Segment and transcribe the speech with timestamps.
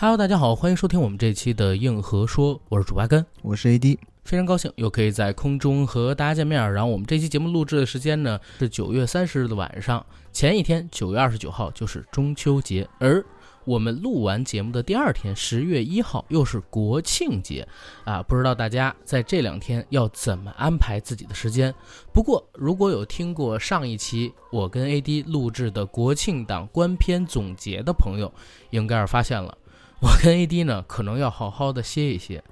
[0.00, 6.72] Hello，大家好，欢迎收听我们这期的硬核说，我是主八根，我是 AD，非常高兴又可以在空中和大家见面。
[6.72, 13.20] 然后我们这期节目录制的时间呢是九月三十日的晚上，前一天九月二十九号就是中秋节，而
[13.64, 17.66] 我们录完节目的第二天十月一号又是国庆节
[18.04, 21.74] 啊，不知道大家在这两天要怎么安排自己的时间。
[22.12, 28.32] 不过如果有听过上一期我跟 AD 录制的国庆档观片总结的朋友，
[28.70, 29.58] 应该是发现了。
[30.00, 32.42] 我跟 AD 呢，可能要好好的歇一歇，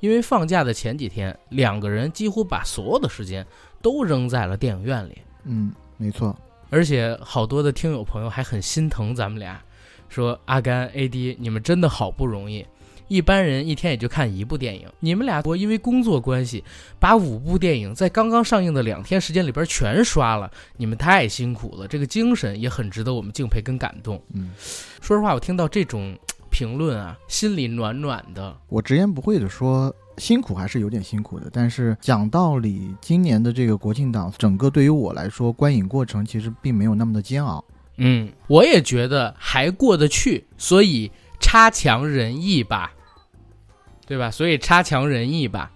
[0.00, 3.46] 因为放假的前几天，两个人几乎把所有的时间
[3.80, 5.18] 都扔在了电影院里。
[5.44, 6.36] 嗯，没错。
[6.68, 9.62] 而且好多的听友朋友还很心疼咱们俩，
[10.08, 12.66] 说阿甘 AD 你们真的好不容易，
[13.06, 16.64] 一般人一天也就看一部电影，你们俩我因为工作关系，
[16.98, 24.20] 把五部电影在刚刚上映的两天时间里边全刷了，你们太辛苦了，这个精神也很值得我们敬佩跟感动。
[24.34, 24.50] 嗯，
[25.00, 26.18] 说实话，我听到这种。
[26.56, 28.56] 评论啊，心里暖暖的。
[28.68, 31.50] 我直言不讳的说，辛苦还是有点辛苦的。
[31.52, 37.62] 但是讲道理，今年的这个国庆档，整个对于我来说，观影过程其实并没有那么的煎熬。
[37.98, 42.90] 嗯，我也觉得还过得去，所以差强人意吧，
[44.06, 44.30] 对吧？
[44.30, 45.70] 所以差强人意吧。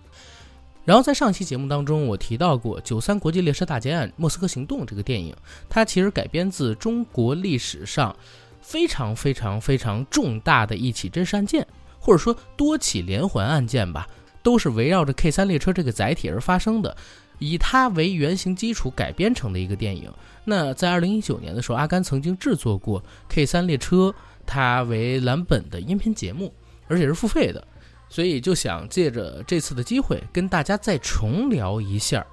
[0.86, 5.36] 然后在上期节目当中，我提到过《九三国际列车大劫案：莫斯科行动》这个电影，
[5.68, 8.16] 它其实改编自中国历史上。
[8.60, 11.66] 非常非常非常重大的一起真实案件，
[11.98, 14.06] 或者说多起连环案件吧，
[14.42, 16.96] 都是围绕着 K 三列车这个载体而发生的，
[17.38, 20.12] 以它为原型基础改编成的一个电影。
[20.44, 24.14] 那在二零一九年的时候，阿甘曾经制作过 K 三列车，
[24.46, 26.52] 它为蓝本的音频节目，
[26.88, 27.66] 而且是付费的，
[28.08, 32.26] 所以就想借着这次的机会，跟大家再重聊一下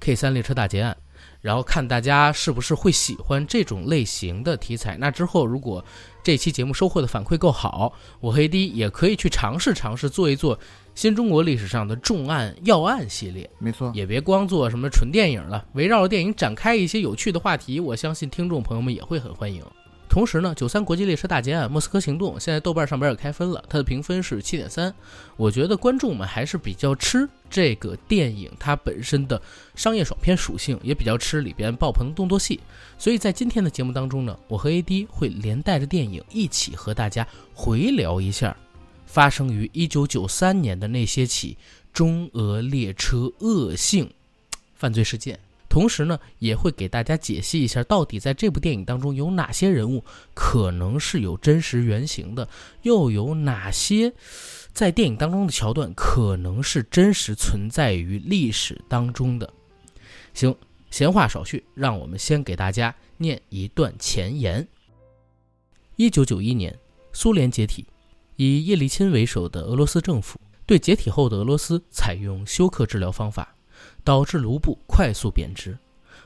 [0.00, 0.96] K 三列车大劫案。
[1.42, 4.96] 然后看大家是不是会喜欢这种类型的题材。
[4.96, 5.84] 那之后，如果
[6.22, 10.58] 这期节目收获的反馈够好，我和 AD 也可以去尝试尝试做一做
[10.94, 13.50] 新中国历史上的重案要案系列。
[13.58, 19.62] 没错，也别光做什么纯电影了，围绕着电影展开一些有趣的话题，我相信听众朋友们也会很欢迎。
[20.12, 24.94] 同时呢，九三国际列车大劫案莫斯科行动现在豆瓣上边也开分了，它的评分是七点三。
[25.38, 29.40] 我觉得观众们还是比较吃这个电影它本身的
[29.74, 32.60] 商业爽片属性，也比较吃里边爆棚的动作戏。
[32.98, 38.54] 所以在今天的节目当中呢，我和 AD 会连带着电影一起和大家回聊一下
[39.06, 41.56] 发生于一九九三年的那些起
[41.90, 44.10] 中俄列车恶性
[44.74, 45.40] 犯罪事件。
[45.72, 52.46] 同时呢，也会给大家解析一下，到底在这部电影当中有哪些人物可能是有真实原型的，
[52.82, 54.12] 又有哪些
[54.74, 59.50] 在电影当中的桥段可能是真实存在于历史当中的。
[60.34, 60.54] 行，
[60.90, 64.68] 闲话少叙，让我们先给大家念一段前言。
[65.96, 66.78] 一九九一年，
[67.14, 67.86] 苏联解体，
[68.36, 73.56] 以叶利钦为首的俄罗斯政府对解体后的俄罗斯采用休克治疗方法。
[74.04, 75.78] 导致卢布快速贬值，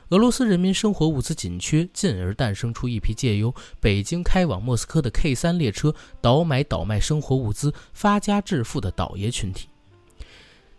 [0.09, 9.69] 俄罗斯人民生活物资紧缺，进而诞生出一批借由北京开往莫斯科的 K 三列车倒买倒卖生活物资发家致富的倒爷群体。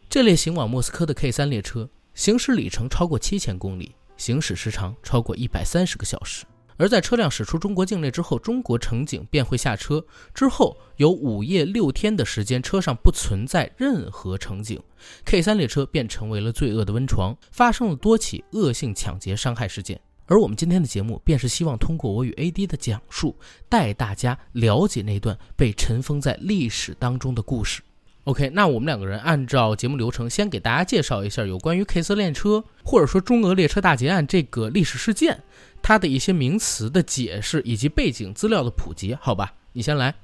[0.08, 6.44] 这列行往莫斯科的 K 三列车行驶里程超过七千公里，行驶时长超过一百三十个小时。
[6.78, 10.02] 而在车辆驶出中国境内之后，中国乘警便会下车。
[10.32, 14.80] 之后有五夜六天的时间，车上不存在任何乘警
[15.24, 20.00] ，K 三列车便成为了罪恶的温床，发生了多起恶性抢劫伤害事件。
[20.26, 23.34] 而我们今天的节目，便是希望通过我与 AD 的讲述，
[23.68, 27.82] 带大家了解那段被尘封在历史当中的故事。
[28.28, 35.42] OK，那我们两个人按照节目流程，先给大家介绍一下有关于 K 四列车，或者说中俄列车大劫案这个历史事件。
[35.80, 40.14] 它的一些名词的解释以及背景资料的普及，好吧，你先来。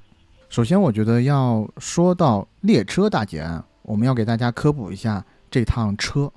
[0.49, 6.31] 首先，我觉得要说到列车大劫案，我们要给大家科普一下这趟车。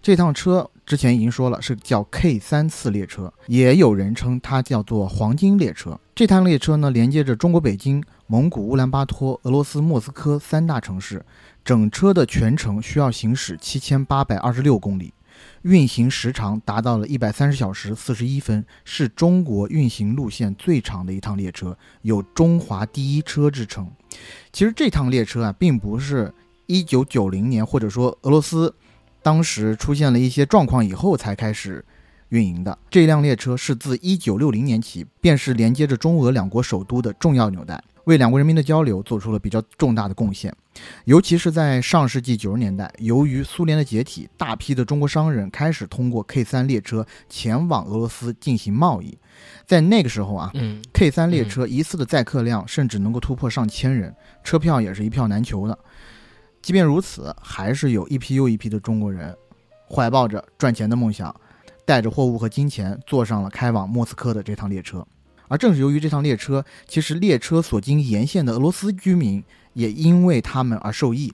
[0.00, 5.96] 这趟车之前已经说了，是叫 K 三次列车，也有人称它叫做黄金列车。
[6.16, 11.24] 这趟列车呢，连接着中国北京、蒙古乌兰巴托、俄罗斯莫斯科三大城市，
[11.64, 15.14] 整车的全程需要行驶七千八百二十六公里。
[15.62, 23.88] 运行时长达到了一百三十小时四十一分，是中国运行路线最长的一趟列车，有“中华第一车”之称。
[24.52, 26.34] 其实这趟列车啊，并不是
[26.66, 28.74] 一九九零年或者说俄罗斯
[29.22, 31.84] 当时出现了一些状况以后才开始
[32.30, 32.78] 运营的。
[32.90, 37.82] 这辆列车是自一九六零年起便是连接着中俄两国首都的重要纽带。
[38.04, 40.52] 为两国人民的交流做出了比较重大的贡献。
[41.04, 49.16] 尤其是在上世纪九十年代，由于苏联的解体，大批的中国商人开始通过 K 三列车前往俄罗斯进行贸易。
[49.66, 55.78] 在那个时候啊嗯，，K 三列车一次的载客量甚至能够突破上千人，车票也是一票难求的。
[56.62, 59.36] 即便如此，还是有一批又一批的中国人
[59.88, 61.34] 怀抱着赚钱的梦想，
[61.84, 65.06] 带着货物和金钱坐上了开往莫斯科的这趟列车。
[65.48, 69.42] 而正是由于这趟列车，其实列车所经沿线的俄罗斯居民
[69.72, 71.32] 也因为他们而受益，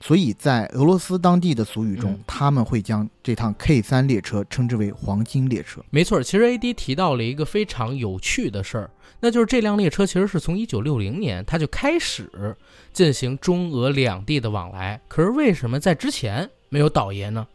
[0.00, 6.22] 所以在俄罗斯当地的俗语中，嗯他们会将这趟 K 三列车称之为“黄金列车没错。
[6.22, 8.90] 其实 AD 提到了一个非常有趣的事儿，
[9.20, 12.56] 那就是这辆列车其实是从一九六零年它就开始
[12.92, 17.46] 进行中俄两地的往来，可是为什么在之前没有倒爷呢？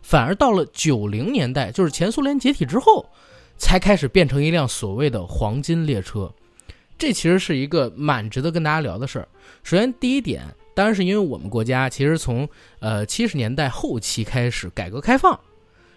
[0.00, 3.04] 反而到了九零年代，就是前苏联解体之后，
[3.58, 6.32] 才开始变成一辆所谓的黄金列车。
[6.96, 9.28] 这其实是一个蛮值得跟大家聊的事儿。
[9.62, 10.42] 首先，第一点，
[10.74, 12.48] 当然是因为我们国家其实从
[12.80, 15.38] 呃七十年代后期开始改革开放，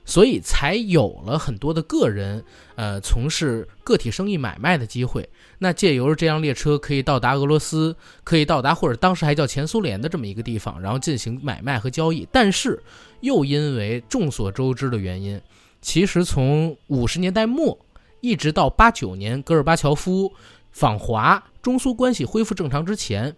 [0.04, 2.44] 所以才有了很多的个人
[2.76, 5.30] 呃从事个体生意买卖的机会。
[5.60, 12.28] 那借由着这辆列车可以到达俄罗斯，可以到达或者当时还叫前苏联的这么一个地方，然后进行买卖和交易。
[12.32, 12.82] 但是
[13.20, 15.40] 又因为众所周知的原因，
[15.82, 17.78] 其实从五十年代末
[18.22, 20.34] 一直到八九年戈尔巴乔夫
[20.72, 23.36] 访华，中苏关系恢复正常之前，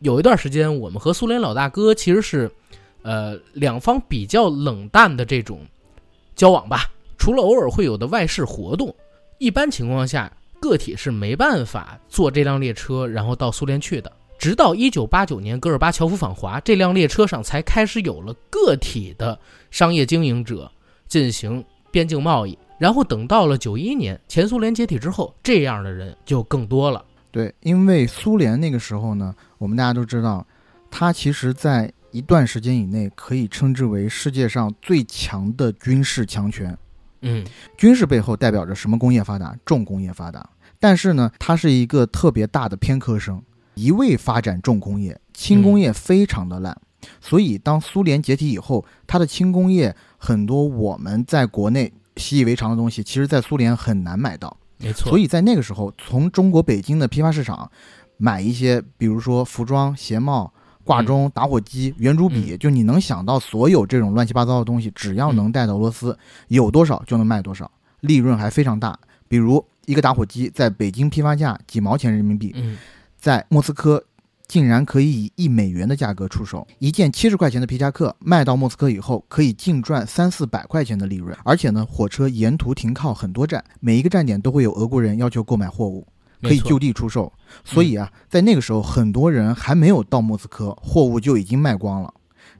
[0.00, 2.50] 有一段时间我们和苏联老大哥其实是
[3.02, 5.60] 呃两方比较冷淡的这种
[6.40, 6.90] 交往吧。
[7.18, 8.94] 除了偶尔会有的外事活动，
[9.36, 14.10] 一般情况下个体是没办法坐这辆列车然后到苏联去的。
[14.38, 19.38] 直到一九八九年戈尔巴乔夫访华，这辆列车上才开始有了个体的
[19.70, 20.72] 商业经营者
[21.08, 22.58] 进行边境贸易。
[22.78, 27.04] 然后等到了九一年前苏联解体之后，这样的人就更多了。”。
[27.30, 30.46] 对，因为苏联那个时候呢，我们大家都知道，
[30.90, 36.76] 它其实在一段时间以内可以称之为世界上最强的军事强权。
[37.22, 37.44] 嗯，
[37.76, 39.56] 军事背后代表着什么工业发达？
[39.64, 40.48] 重工业发达。
[40.78, 43.42] 但是呢，它是一个特别大的偏科生，
[43.74, 46.76] 一味发展重工业，轻工业非常的烂。
[47.20, 54.56] 所以，当苏联解体以后，它的轻工业很多我们在国内习以为常的东西，其实在苏联很难买到。
[54.78, 55.10] 没错。
[55.10, 57.70] 所以在那个时候，从中国北京的批发市场
[58.16, 60.52] 买一些，比如说服装、鞋帽、
[60.84, 66.18] 挂钟、打火机、圆珠笔，就你能想到所有这种乱七八糟的东西，只要能带到俄罗斯，
[66.48, 68.98] 有多少就能卖多少，利润还非常大。
[69.28, 72.76] 比如一个打火机在北京批发价几毛钱人民币，嗯，
[73.18, 74.02] 在莫斯科
[74.48, 81.36] 竟然可以以一美元的价格出手一件七十块钱的皮夹克，卖到莫斯科以后可以净赚三四百块钱的利润。
[81.44, 86.04] 而且呢，火车沿途停靠很多站，每一个站点都会有俄国人要求购买货物，
[86.42, 87.32] 可以就地出售。
[87.64, 92.12] 所以啊，在那个时候，很多人还没有到莫斯科，货物就已经卖光了。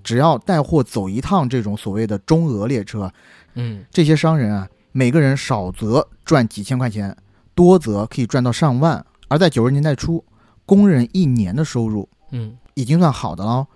[0.03, 3.13] 只要带货走一趟这种所谓的中俄列车，
[3.55, 7.15] 嗯，这些商人啊，每个人少则赚几千块钱，
[7.55, 9.05] 多则可以赚到上万。
[9.29, 10.25] 而在九十年代初，
[10.65, 13.67] 工人一年的收入嗯，已经算好的了，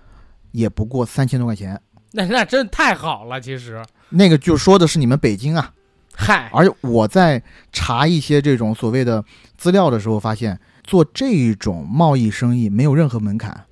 [0.52, 1.80] 也不过三千多块钱。
[2.12, 5.72] 那那真太好了，其实，那个就说的是你们北京啊，
[6.16, 9.24] 嗨，而且我在查一些这种所谓的
[9.58, 13.64] 资料的时候，发现做这种贸易生意没有任何门槛，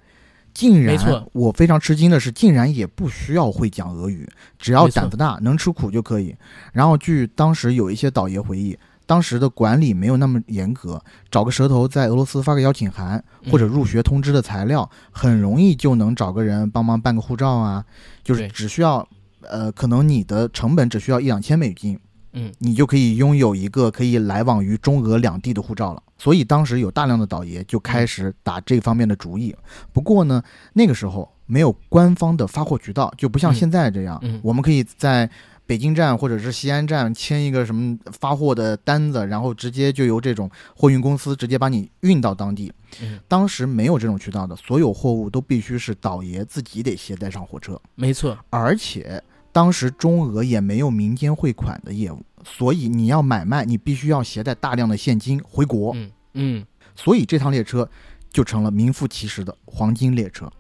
[0.53, 4.29] 竟然没错我非常吃惊的是，竟然也不需要会讲俄语，
[4.59, 6.35] 只要胆子大，能吃苦就可以。
[6.73, 8.77] 然后据当时有一些导爷回忆，
[9.07, 11.01] 当时的管理没有那么严格，
[11.31, 17.85] 找个舌头在俄罗斯发个邀请函或者嗯入学通知的材料，很容易就能找个人帮忙办个护照啊，
[18.25, 19.09] 就是只需要。
[19.51, 21.99] 呃，可能你的成本只需要一两千美金，
[22.33, 26.03] 嗯，你就可以拥有一个可以来往于中俄两地的护照了。
[26.19, 29.55] 所以当时有大量的倒爷就开始打这方面的主意。
[29.93, 35.29] 不过呢，那个时候没有官方的发货渠道，就不像嗯现在这样，嗯我们可以在
[35.67, 42.73] 北京站或者是西安站签一个什么发货的单子，然后直接就由这种货运公司直接把你运到当地。
[43.01, 47.81] 嗯，当时没有这种渠道的，所有货物都必须是倒爷自己得携带上火车。
[47.95, 55.93] 没错，而且当时中俄也没有民间汇款的业务，所以你要买卖，你必须要携带大量的现金回国。
[55.95, 56.67] 嗯嗯，
[56.97, 57.87] 所以这趟列车
[58.31, 60.51] 就成了名副其实的黄金列车。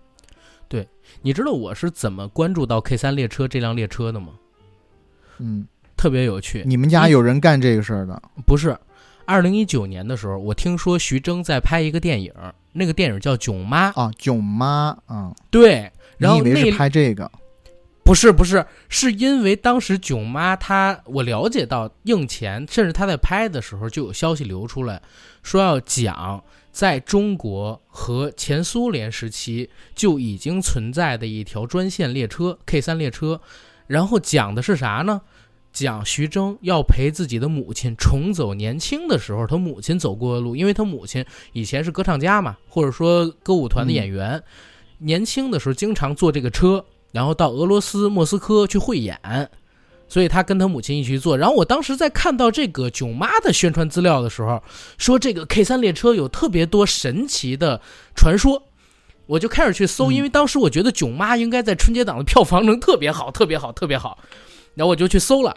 [0.69, 0.87] 对
[1.23, 4.29] 你知道我是怎么关注到 K 三列车这辆列车的吗？
[5.39, 8.23] 嗯，特别有趣，你们家有人干这个事儿的？
[8.47, 8.77] 不是，
[9.25, 12.33] 二零一九年的时候，我听说徐峥在拍一个电影，
[12.73, 13.91] 那个电影叫《囧妈》。
[14.01, 17.31] 啊，囧妈啊，对，然后那你以为是拍这个？
[18.05, 25.01] 不是不是，是因为当时囧妈她，我了解到映前，甚至她在拍的时候就有消息流出来，
[25.43, 26.43] 说要讲
[26.73, 33.41] 在中国和前苏联时期就已经存在的一条专线列车 K 三列车，
[33.87, 35.21] 然后讲的是啥呢？
[35.73, 44.43] 讲徐峥要陪自己的母亲重走年轻的时候他母亲走过的路，因为他母亲以前是歌唱家嘛，或者说歌舞团的演员，
[44.99, 49.17] 年轻的时候经常坐这个车，然后到俄罗斯莫斯科去汇演，
[50.09, 51.39] 所以他跟他母亲一起去坐。
[51.39, 54.63] 然后我当时在看到这个囧妈的宣传资料的时候，
[54.99, 57.81] 说这个 K 三列车有特别多神奇的
[58.15, 58.65] 传说，
[59.27, 64.19] 我就开始去搜，因为当时我觉得囧妈应该在春节档的票房能特别好，特别好，特别好。
[64.75, 65.57] 然后我就去搜了，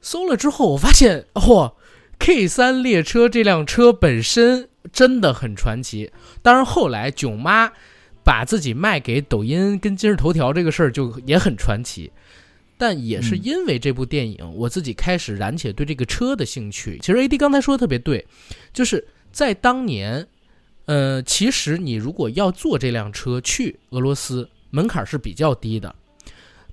[0.00, 1.72] 搜了之后，我发现，嚯
[2.18, 6.12] ，K 三列车这辆车本身真的很传奇。
[6.42, 7.72] 当然，后来囧妈
[8.30, 12.12] 把自己卖给抖音跟今日头条这个事儿就也很传奇。
[12.78, 16.96] 但也是因为这部电影，我自己开始燃起对这个车的兴趣。
[17.02, 18.24] 其实 A D 刚才说的特别对，
[18.72, 20.28] 就是在当年，
[20.84, 25.92] 呃，其实你如果要坐这辆车去俄罗斯，门槛是比较低的。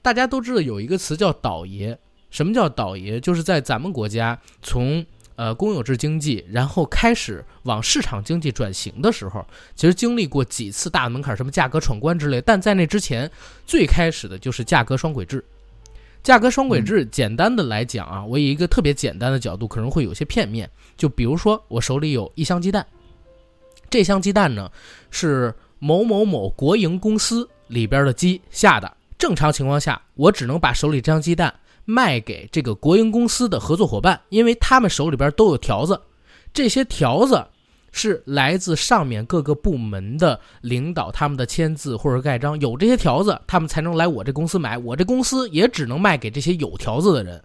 [0.03, 1.97] 大家都知道有一个词叫“倒爷”，
[2.29, 3.19] 什么叫“倒爷”？
[3.19, 5.03] 就是在咱们国家从
[5.38, 12.41] 呃公有制经济，然后开始往市场经济转型的时候，其实经历过几次大门槛，什么价格闯关之类。
[12.41, 13.32] 但在那之前，
[13.65, 15.41] 最开始的就是价格双轨制。
[16.24, 20.70] 价格双轨制，简单的来讲啊，我以一个特别简单的角度，可能会有些片面。
[20.98, 22.86] 就比如说，我手里有一箱鸡蛋，
[23.89, 24.70] 这箱鸡蛋呢
[25.10, 28.91] 是某某某国营公司里边的鸡下的。
[29.17, 31.53] 正常情况下，我只能把手里这箱鸡蛋
[31.89, 36.01] 卖给这个国营公司的合作伙伴，因为他们手里边都有条子，
[36.53, 37.48] 这些条子
[37.94, 47.41] 是来自上面各个部门的领导他们的签字或者盖章，有这些条子，他们才能来我这公司买，我这公司也只能卖给这些有条子的人。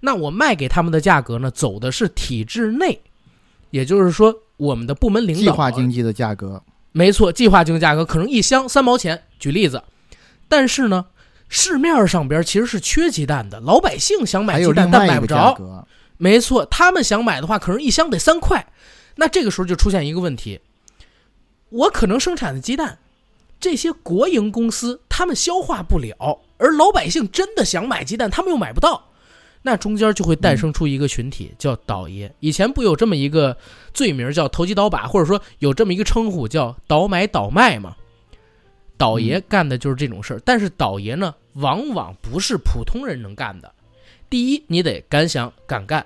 [0.00, 3.00] 那我卖给他们的价格呢，走的是体制内，
[3.70, 6.62] 也就是说，我们的部门领导计划经济的价格，
[6.92, 9.82] 没错，计划经济价格可能一箱三毛钱，举例子。
[10.48, 11.06] 但是呢，
[11.54, 15.86] 市面上边其实是缺鸡蛋的，老百姓想买鸡蛋但买不着。
[16.16, 18.66] 没错，他们想买的话，可能一箱得三块。
[19.16, 20.58] 那这个时候就出现一个问题：
[21.68, 22.98] 我可能生产的鸡蛋，
[23.60, 29.10] 这些国营公司他们消化不了，而老百姓真的想买鸡蛋，他们又买不到。
[29.60, 32.34] 那中间就会诞生出一个群体，叫倒爷。
[32.40, 33.54] 以前不有这么一个
[33.92, 37.94] 罪名叫投机倒把，或者说有这么一个称呼叫倒买倒卖吗？
[39.02, 43.74] 倒爷干的就是这种事儿，但是倒爷呢，往往不是普通人能干的。
[44.30, 46.00] 第一，你得敢想敢干；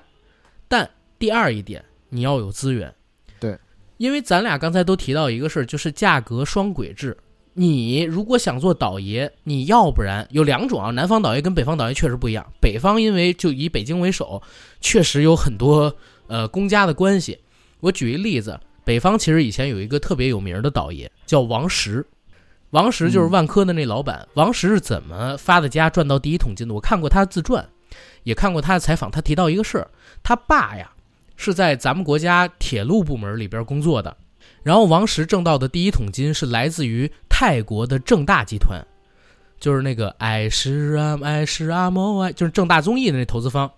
[0.67, 0.89] 但
[1.19, 2.91] 第二一点，你要有资源。
[3.39, 3.59] 对，
[3.99, 7.15] 因为咱俩刚才都提到一个事儿，就是价格双轨制。
[7.53, 12.51] 你如果想做倒爷，你要不然有两种啊，南方倒爷跟北方倒爷确实不一样。
[12.63, 14.43] 北方因为就以北京为首，
[14.81, 15.95] 确实有很多
[16.29, 17.39] 呃公家的关系。
[17.81, 22.03] 我举一例子，北方其实以前有一个特别有名的倒爷，叫王石。
[22.71, 24.27] 王石就是万科的那老板。
[24.35, 26.75] 王石是怎么发的家赚到第一桶金的？
[26.75, 27.69] 我看过他的自传，
[28.25, 29.11] 也看过他的采访。
[29.11, 29.91] 他提到一个事儿，
[30.23, 30.91] 他爸呀
[31.37, 34.17] 是在咱们国家铁路部门里边工作的。
[34.63, 38.85] 然后王石挣到的第一桶金是来自于泰国的正大集团，
[39.61, 43.71] 就是那个爱是啊爱是啊莫爱，就是正大综艺的那投资方。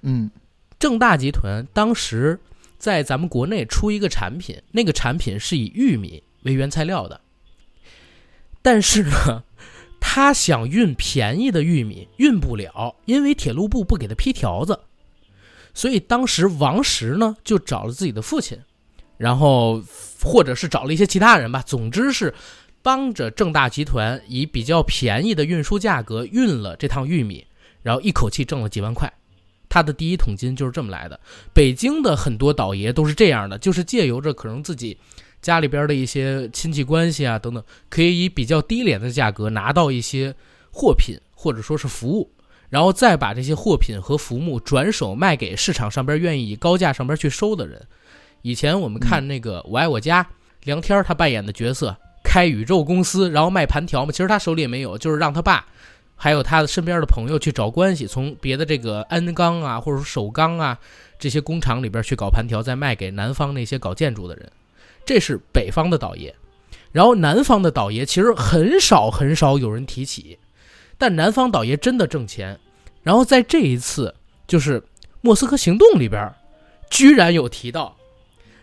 [0.00, 0.30] 嗯，
[0.78, 2.40] 正大集团当时
[2.78, 7.20] 在咱们国内出一个产品，那个产品是以玉米为原材料的。
[8.62, 9.42] 但是呢，
[10.00, 14.78] 他想运便宜的玉米运不了，因为铁路部不给他批条子。
[15.74, 18.58] 所以当时王石呢就找了自己的父亲，
[19.16, 19.82] 然后
[20.22, 22.32] 或者是找了一些其他人吧，总之是
[22.82, 27.46] 帮着正大集团以比较便宜的运输价格运了这趟玉米，
[27.82, 29.12] 然后一口气挣了几万块。
[29.68, 31.18] 他的第一桶金就是这么来的。
[31.54, 34.98] 北京的很多倒爷都是这样的，就是借由着可能自己。
[35.42, 40.34] 家里边的一些亲戚关系啊，等等，可以以比较低廉的价格拿到一些
[40.70, 42.30] 货品或者说是服务，
[42.70, 47.84] 然后再把这些货品和服务转手卖给市场上边愿意以高价上边去收的人。
[48.42, 50.22] 以前我们看那个《我爱我家》，
[50.64, 55.66] 梁天他扮演的角色开宇宙公司，然后卖盘条嘛，其实他手里也没有，就是让他爸
[56.14, 60.78] 还有他的身边的朋友去找关系，从别的这个鞍钢啊或者说首钢啊
[61.18, 64.48] 这些工厂里边去搞盘条，再卖给南方那些搞建筑的人。
[65.04, 66.32] 这是北方的倒爷，
[66.92, 70.38] 然后南方的倒爷其实很少很少有人提起，
[70.96, 72.58] 但南方倒爷真的挣钱。
[73.02, 74.14] 然后在这一次
[74.46, 74.80] 就是
[75.20, 76.32] 《莫斯科行动》里边，
[76.88, 77.96] 居然有提到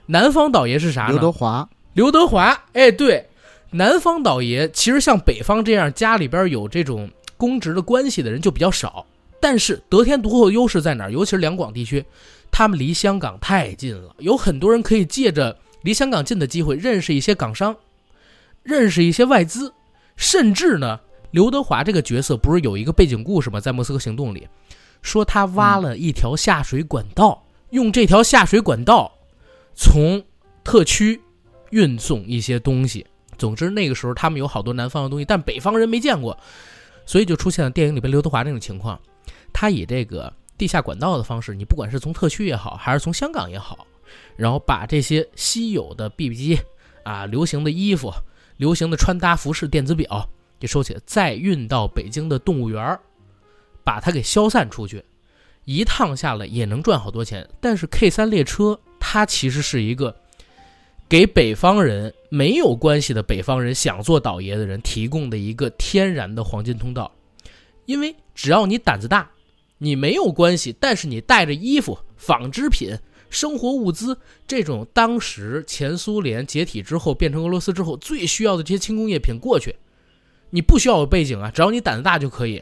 [0.06, 1.10] 南方倒爷是啥呢？
[1.10, 1.70] 刘德华。
[1.94, 3.28] 刘德华，哎，对，
[3.72, 9.06] 南方倒爷其实像北方这样家里边有这种公职的关系的人就比较少，
[9.42, 11.12] 但是得天独厚的优势在哪儿？
[11.12, 12.06] 尤其是两广地区，
[12.50, 15.58] 他们离香港太近了，有很多人可以借着。
[15.82, 17.76] 离香港近的机会，认识一些港商，
[18.64, 19.74] 认识一些外资，
[20.16, 21.00] 甚至呢，
[21.32, 23.60] 刘德华这个角色不是有一个背景故事吗？
[23.60, 24.48] 在《莫斯科行动》里，
[25.02, 29.12] 说他挖了一条下水管道，用这条下水管道
[29.74, 30.24] 从
[30.64, 31.22] 特区
[31.70, 33.06] 运送一些东西。
[33.38, 36.38] 总之，那个时候他们有好多南方的东西，但北方人没见过，
[37.06, 39.00] 所以就出现了电影里边刘德华那种情况。
[39.54, 43.88] 他以这个地下管道的方式，你不管是从特区也好，还是从香港也好，
[44.36, 46.60] 然后把这些稀有的 BB 机
[47.04, 48.12] 啊、流行的衣服、
[48.58, 53.00] 流行的穿搭服饰、电子表给收起来，再运到北京的动物园儿，
[53.84, 55.04] 把它给消散出去。
[55.66, 57.48] 一趟下来也能赚好多钱。
[57.60, 60.16] 但是 K 三列车它其实是一个
[61.08, 67.12] 给北方人没有关系的北方人想做倒爷的人提供的一个天然的黄金通道，
[67.86, 69.30] 因为只要你胆子大。
[69.82, 72.94] 你没有关系，但是你带着衣服、纺织品、
[73.30, 74.18] 生活物资
[74.48, 79.76] 这种当时前苏联解体之后变成俄罗斯之后最需要的这些轻工业品过去，
[80.50, 82.62] 你不需要有背景啊，只要你胆子大就可以。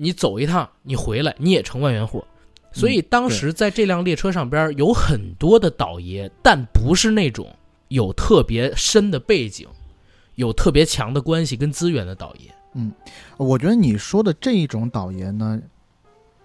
[0.00, 2.24] 你走一趟，你回来你也成万元户。
[2.72, 7.52] 所以当时在这辆列车上边有很多的倒爷，但不是那种
[7.88, 9.66] 有特别深的背景、
[10.36, 12.54] 有特别强的关系跟资源的倒爷。
[12.74, 12.92] 嗯，
[13.38, 15.60] 我觉得你说的这一种倒爷呢。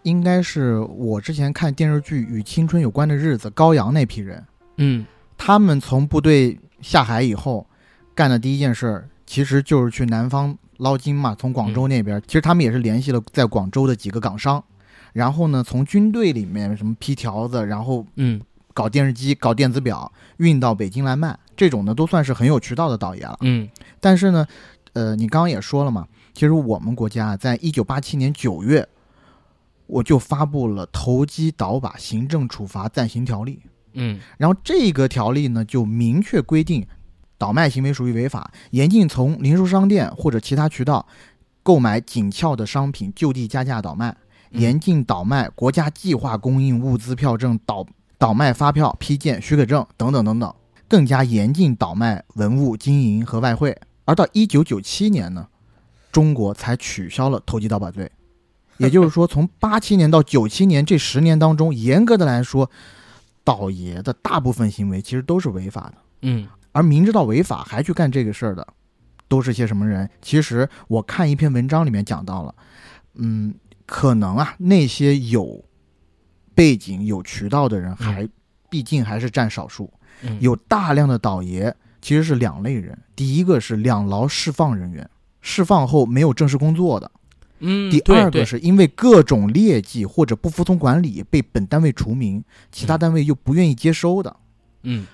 [0.03, 4.45] 应该是我之前看电视剧《与青春有关的日子》，高阳那批人，
[4.77, 5.05] 嗯，
[5.38, 7.65] 他们从部队下海以后，
[8.13, 11.33] 干的第一件事其实就是去南方捞金嘛。
[11.33, 14.63] 从广州那边，其实他们也是联系了在广州的几个港商，
[15.13, 18.41] 然后呢，从军队里面什么批条子，然后嗯，
[18.74, 23.38] 搞电视机、搞电子表，运到北京来卖，这种呢都算是很有渠道的倒爷了。
[23.41, 23.69] 嗯，
[24.01, 24.45] 但是呢，
[24.91, 28.86] 呃，你刚刚也说了嘛，其实我们国家在一九八七年九月。
[29.85, 33.61] 我就发布了投机倒把行政处罚暂行条例，
[33.93, 36.85] 嗯，然后这个条例呢就明确规定，
[37.37, 41.05] 倒卖行为属于违法，严禁从零售商店或者其他渠道
[41.61, 44.15] 购买紧俏的商品就地加价倒卖，
[44.51, 47.85] 严禁倒卖国家计划供应物资票证、倒
[48.17, 50.55] 倒卖发票、批件、许可证等等等等，
[50.87, 53.77] 更加严禁倒卖文物、金银和外汇。
[54.05, 55.48] 而到一九九七年呢，
[56.11, 58.09] 中国才取消了投机倒把罪。
[58.79, 62.70] 也就是说，从八七年到九七年这十年当中，严格的来说，
[63.44, 65.94] 倒爷的大部分行为其实都是违法的。
[66.24, 68.66] 嗯，而明知道违法还去干这个事儿的，
[69.27, 70.09] 都是些什么人？
[70.22, 72.55] 其实我看一篇文章里面讲到了，
[73.16, 73.53] 嗯，
[73.86, 75.64] 可能啊，那些有
[76.55, 78.27] 背景、有渠道的人，还
[78.70, 79.92] 毕竟还是占少数。
[80.40, 85.07] 有大量的倒爷其实是两类人：第一个是两劳释放人员，
[85.42, 87.12] 释放后没有正式工作的。
[87.65, 94.35] 嗯，第二个是因为各种劣迹或者不服从管理被本单位除名，其他单位又不愿意接收的。
[94.81, 95.07] 嗯，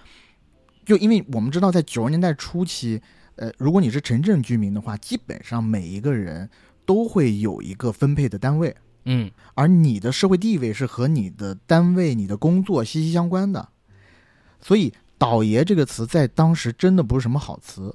[0.83, 2.99] 就因为我们知道，在九十年代初期，
[3.35, 6.49] 呃，如果你是城镇居民的话，基本上每一个人
[6.87, 8.75] 都会有一个分配的单位。
[9.05, 13.69] 嗯，而你的社会地位是和你的单位、你的工作息息相关的，
[14.59, 17.93] 所以“倒爷”这个词在当时真的不是什么好词。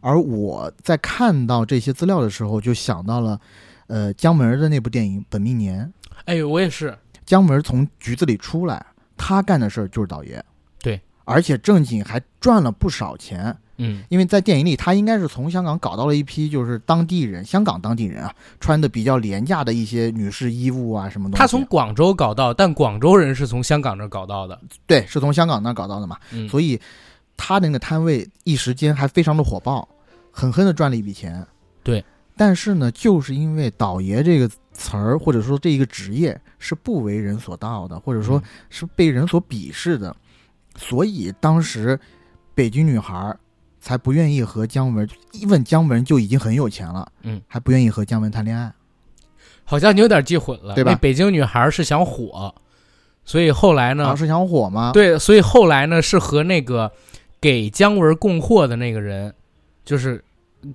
[0.00, 3.40] 而我在看到这些资料的时候，就想到了。
[3.86, 5.92] 呃，姜文的那部电影《本命年》，
[6.24, 6.96] 哎，我也是。
[7.24, 8.84] 姜文从局子里出来，
[9.16, 10.40] 他干的事儿就是倒爷，
[10.80, 13.56] 对，而且正经还赚了不少钱。
[13.78, 21.38] 嗯，因为在电影里，他应该是从香港搞到了一批就是当地人，香港当地人啊，穿的比较廉价的一些女士衣物啊，什么东西。
[21.38, 24.58] 他从广州搞到，但广州人是从香港那搞到的。
[24.86, 26.16] 对，是从香港那搞到的嘛。
[26.30, 26.80] 嗯，所以
[27.36, 29.86] 他那个摊位一时间还非常的火爆，
[30.30, 31.46] 狠狠的赚了一笔钱。
[31.82, 32.02] 对。
[32.36, 40.14] 但是呢，就是因为“倒爷”这个词儿，或者说这一个职业是不为人所道的，或者说是被人所鄙视的，
[40.76, 41.98] 所以当时
[42.54, 43.34] 北京女孩
[43.80, 45.08] 才不愿意和姜文。
[45.32, 48.70] 一问姜文就已经很有钱了，嗯，还不愿意和姜文谈恋爱。
[49.64, 50.94] 好像你有点记混了，对吧？
[50.96, 52.54] 北京女孩是想火，
[53.24, 54.14] 所以后来呢？
[54.14, 54.90] 是想火吗？
[54.92, 56.92] 对，所以后来呢是和那个
[57.40, 59.34] 给姜文供货的那个人，
[59.86, 60.22] 就是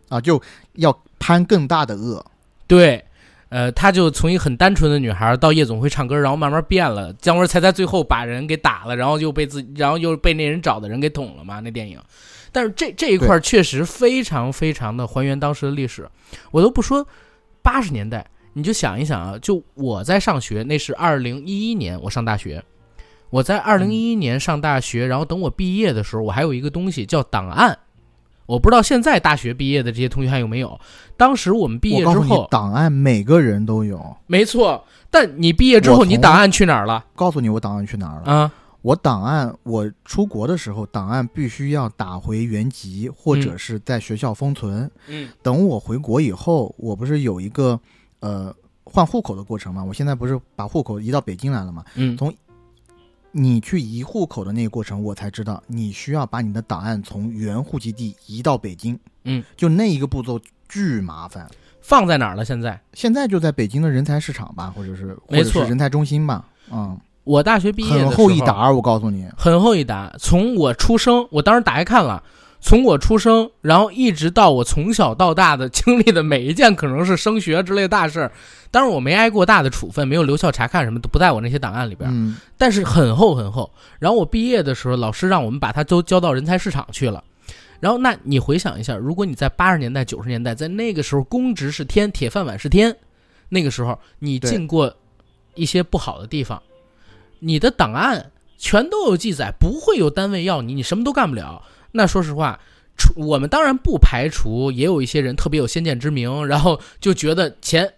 [0.09, 0.41] 啊，就
[0.73, 0.91] 要。
[1.21, 2.25] 攀更大的恶，
[2.65, 3.05] 对，
[3.49, 7.13] 呃，他就从一个很单纯的女孩到夜总会唱歌，然后慢慢变了。
[7.13, 11.59] 姜文才在最后把人给打了，然后又被自，然后又被那人找的人给捅了嘛？
[11.59, 11.99] 那电影，
[12.51, 16.09] 但是这这一块确实非常非常的还原当时的历史。
[16.49, 17.07] 我都不说
[17.61, 22.63] 八十年代，你就想一想啊，就我在上学，那是二零一一年，我上大学，
[23.29, 27.77] 我在二零一一年上大学，然后等我毕业的时候，我还有一个东西叫档案。
[28.51, 30.77] 我不知道现在大学毕业的这些同学还有没有？
[31.15, 34.83] 当时我们毕业之后，档案每个人都有，没错。
[35.09, 37.05] 但你毕业之后，你档案去哪儿了？
[37.15, 38.33] 告诉你，我档案去哪儿了？
[38.33, 44.91] 啊，我档案我出国的时候，档案必须要打回原籍，或者嗯是在学校封存。
[45.07, 47.79] 嗯等我回国以后，我不是有一个
[48.19, 49.81] 呃换户口的过程吗？
[49.81, 51.85] 我现在不是把户口移到北京来了吗？
[51.95, 52.33] 嗯从
[53.31, 58.99] 你去移户口的那个过程，我才知道你需要把你的档案从原户籍地移到北京。
[59.23, 61.47] 嗯，就那一个步骤巨麻烦。
[61.81, 62.45] 放在哪儿了？
[62.45, 70.13] 现在现在就在北京的人才市场吧，或者是或没错者是人才中心吧，嗯，我大学毕业的很厚一沓儿，我告诉你，很厚一沓。
[70.19, 72.21] 从我出生，我当时打开看了，
[72.61, 78.31] 从我出生，然后一直到我从小到大的经历的每一件可能是升学之类的大事儿，
[78.71, 83.69] 当然我没挨过大的处分，没有留校察看什么都不在我那些档案里边，嗯，但是很厚很厚。
[83.99, 87.23] 然后我毕业的时候，老师让我们把它都交到人才市场去了。
[87.81, 92.95] 然后，那你回想一下，如果你在八十年代、九十年代，在那个时候公职是天，铁饭碗是天，
[93.49, 94.95] 那个时候你进过
[95.55, 96.61] 一些不好的地方，
[97.39, 101.63] 你的档案全都有记载，不会有单位要你，你什么都干不了。
[101.91, 102.59] 那说实话，
[102.95, 107.91] 除我们当然不排除也有一些人特别有先见之明，然后就觉得钱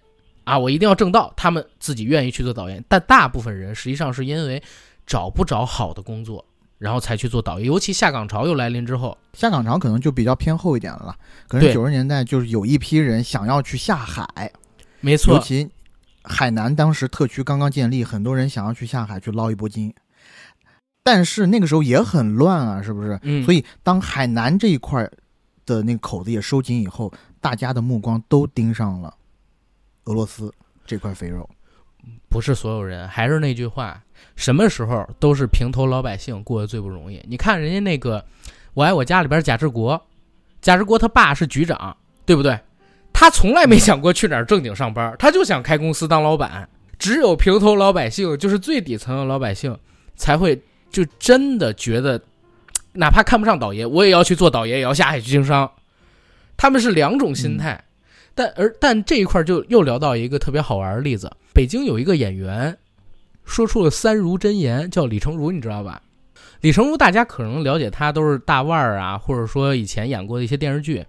[0.43, 2.83] 啊，我一定要挣到，他们自己愿意去做导演。
[2.87, 4.61] 但大部分人实际上是因为
[5.05, 6.45] 找不着好的工作，
[6.77, 7.67] 然后才去做导演。
[7.67, 11.15] 尤其下岗潮又来临之后，下岗潮可能就比较偏后一点了，
[11.47, 14.51] 可能对九十年代就是有一批人想要去下海，
[14.99, 15.69] 没错，尤其
[16.23, 19.93] 海南当时特区刚刚建立，很多人想要去下海去捞一波金，
[21.03, 23.19] 但是那个时候也很乱啊，是不是？
[23.23, 25.09] 嗯，所以当海南这一块
[25.65, 29.13] 的那个口子也收紧以后，大家的目光都盯上了
[30.05, 30.53] 俄罗斯
[30.85, 31.49] 这块肥肉。
[32.27, 34.03] 不是所有人，还是那句话，
[34.35, 37.23] 什么时候都是平头老百姓过得最不容易。
[37.27, 38.19] 你看人家那个
[38.73, 40.01] 《我爱我家》里边贾志国，
[40.61, 42.59] 贾志国他爸是局长，对不对？
[43.13, 46.67] 他从来没想过去哪儿正经上班，他就想开公司当老板。
[46.99, 49.77] 只有平头老百姓，就是最底层的老百姓，
[50.15, 52.21] 才会就真的觉得，
[52.93, 55.71] 哪怕看不上倒爷，我也要去做倒爷，也要下海去经商。
[56.57, 57.81] 他们是两种心态。
[58.35, 62.77] 但而但这一块就又聊到一个特别好玩的例子，北京有一个演员，
[63.45, 66.01] 说出了三如真言，叫李成儒，你知道吧？
[66.61, 71.05] 李成儒大家可能了解他都是大腕儿啊，或者说以前演过的一些电视剧。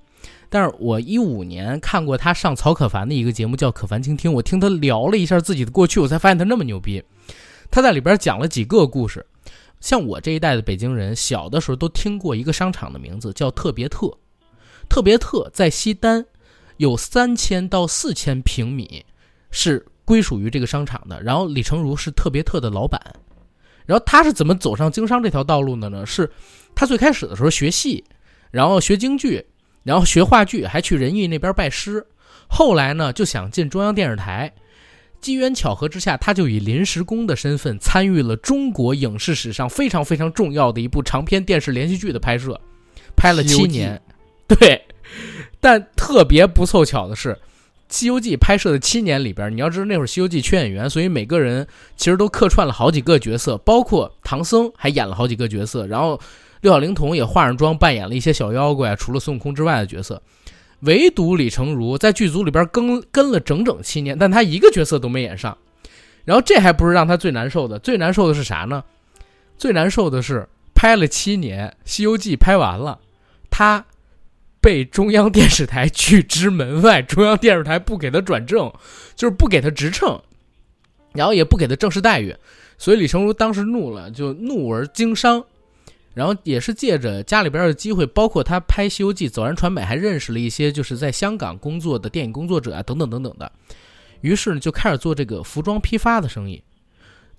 [0.49, 7.03] 但是我一五年看过他上曹可凡的一个节目叫《可凡倾听》，我听他聊了一下自己的过去，我才发现他那么牛逼。
[7.71, 9.25] 他在里边讲了几个故事，
[9.81, 14.17] 像我这一代的北京人，小的时候都听过一个商场的名字叫特别特，
[14.89, 16.25] 特别特在西单，
[16.77, 19.05] 有三千到四千平米，
[19.51, 21.23] 是归属于这个商场的。
[21.23, 23.01] 然后李成儒是特别特的老板，
[23.87, 26.05] 然后他是怎么走上经商这条道路的呢？
[26.05, 26.31] 是
[26.75, 28.05] 他最开始的时候学戏，
[28.51, 29.45] 然后学京剧，
[29.83, 32.05] 然后学话剧，还去仁义那边拜师。
[32.49, 34.53] 后来呢，就想进中央电视台。
[35.21, 42.61] 机缘巧合之下，他就以临时工的身份参与了中国影视史上非常非常重要的一部长篇电视连续剧的拍摄，
[43.17, 43.99] 拍了七年。
[44.47, 44.85] 对，
[45.61, 47.33] 但特别不凑巧的是，
[47.89, 56.21] 《西游记》拍摄的七年里边，你要知道那会儿《西游记》缺演员，所以每个人其实都客串了好几个角色，包括唐僧还演了好几个角色，然后
[56.61, 60.21] 六小龄童也化上妆扮演了一些小妖怪，除了孙悟空之外的角色。
[60.81, 65.57] 唯独李成儒在剧组里边跟跟了整整七年，但他一个角色都没演上。
[66.27, 68.85] 然后这还不是让他最难受的，最难受的是啥呢？
[69.57, 72.99] 最难受的是拍了七年，《西游记》拍完了，
[73.51, 73.85] 他
[74.65, 78.73] 被中央电视台拒之门外，中央电视台不给他转正，
[79.15, 80.19] 就是不给他职称，
[81.13, 82.35] 然后也不给他正式待遇，
[82.79, 85.45] 所以李成儒当时怒了，就怒而经商，
[86.15, 93.53] 然后也是借着家里边的机会，包括他拍《西游记》走完传媒，还认识了一些就是在香港工作的电影工作者啊，等等等等的，
[94.23, 96.65] 于是呢就开始做这个服装批发的生意。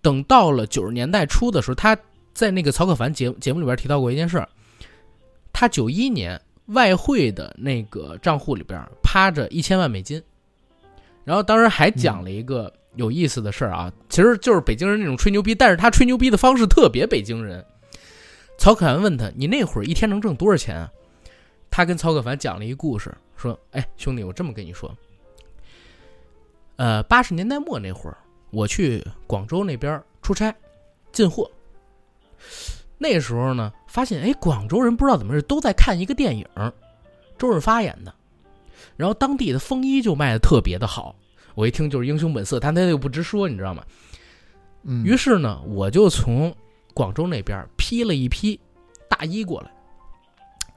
[0.03, 1.97] 等到了九十年代初的时候，他
[2.35, 4.47] 在那个曹可凡节节目里边提到过一件事儿，
[5.51, 10.21] 他九一年外汇的那个账户里边趴着一千万美金，
[11.23, 17.63] 然后当时还讲了一个有意思的事儿啊，其实就是北京人那种吹牛逼，但是他吹牛逼的方式特别北京人。
[18.57, 20.89] 曹可凡问他：“你那会儿一天能挣多少钱啊？”
[21.69, 24.95] 他跟曹可凡讲了一故事，说：“哎，兄弟，我这么跟你说，
[26.77, 28.17] 呃，八十年代末那会儿，
[28.51, 30.55] 我去广州那边出差，
[31.11, 31.51] 进货。
[32.97, 36.47] 那时候呢，发现哎，广州人不知道怎么回事，都在看一个电影，
[37.37, 38.13] 周润发演的，
[38.95, 41.15] 然后当地的风衣就卖的特别的好。
[41.53, 43.83] 我一听就是英雄本色，但他又不直说，你知道吗？
[44.83, 46.55] 嗯，于是呢，我就从
[46.93, 48.59] 广州那边批了一批
[49.09, 49.71] 大衣过来。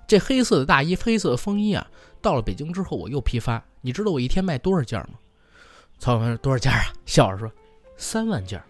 [0.06, 1.86] 这黑色的大衣、黑色的风衣啊，
[2.22, 3.62] 到了北京之后，我又批发。
[3.80, 5.18] 你知道我一天卖多少件吗？
[5.98, 6.92] 曹小凡说多少件啊？
[7.06, 7.50] 笑着说
[7.96, 8.62] 三万件。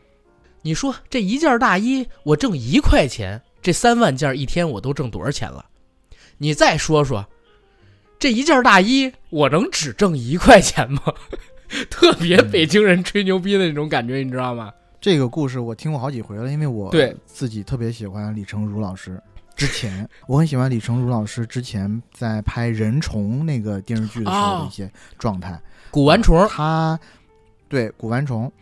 [0.69, 5.65] 你说这一件大衣我挣一块钱，这三万件一天我都挣多少钱了？
[6.37, 7.27] 你再说说，
[8.19, 11.01] 这一件大衣我能只挣一块钱吗？
[11.89, 14.71] 特别北京人吹牛逼的那种感觉，你知道吗？
[15.01, 19.19] 这个故事我听过好几回了，因为我对自己特别喜欢李成儒老师。
[19.57, 25.59] 之前我很喜欢李成儒老师之前在拍《人虫》那个电视剧的时候的一些状态。
[25.91, 27.01] 古玩虫，他
[27.71, 28.53] 对古玩虫。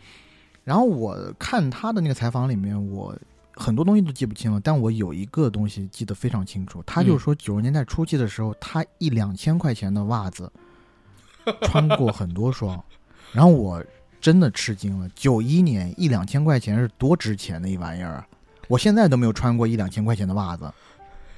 [0.67, 3.17] 然后我看他的那个采访里面，我
[3.55, 6.83] 很多东西都记不清了，但我有一个东西记得非常清楚。
[6.85, 10.51] 他就说九十年代初期的时候，他一两千块钱的袜子
[11.61, 12.83] 穿过很多双，
[13.31, 13.81] 然后我
[14.19, 15.09] 真的吃惊了。
[15.15, 18.27] 九一年一两千块钱是多值钱的一玩意儿啊！
[18.67, 20.69] 我现在都没有穿过一两千块钱的袜子。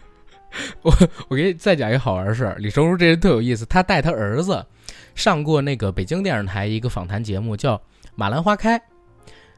[0.81, 0.91] 我
[1.27, 4.65] 我给你再讲一个好玩的事儿，李成儒这人特有意思，他带他儿子
[5.13, 7.77] 上过那个北京电视台一个访谈节目，叫
[8.15, 8.75] 《马兰花开》。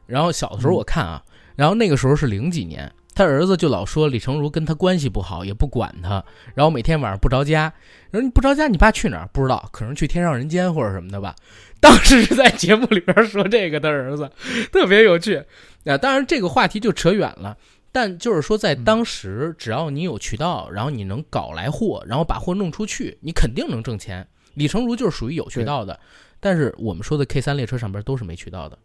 [0.06, 1.22] 然后小的时候我看啊，
[1.56, 7.72] 然后那个时候是零几年，他儿子就老说李成儒跟他关系不好，也不管他，然后每天晚上不着家。
[8.10, 9.28] 然后你不着家，你爸去哪儿？
[9.32, 11.34] 不知道，可能去天上人间或者什么的吧。
[11.80, 14.30] 当时是在节目里边说这个，他儿子
[14.70, 15.42] 特别有趣。
[15.84, 17.56] 啊，当然这个话题就扯远了。
[17.94, 24.26] 但就是说，在当时，只要你有渠道，然后你能搞来货，然后把货弄出去，你肯定能挣钱。
[24.54, 25.98] 李成儒就是属于有渠道的，
[26.40, 28.78] 但是我们说的 K 三列车上边都是没渠道的。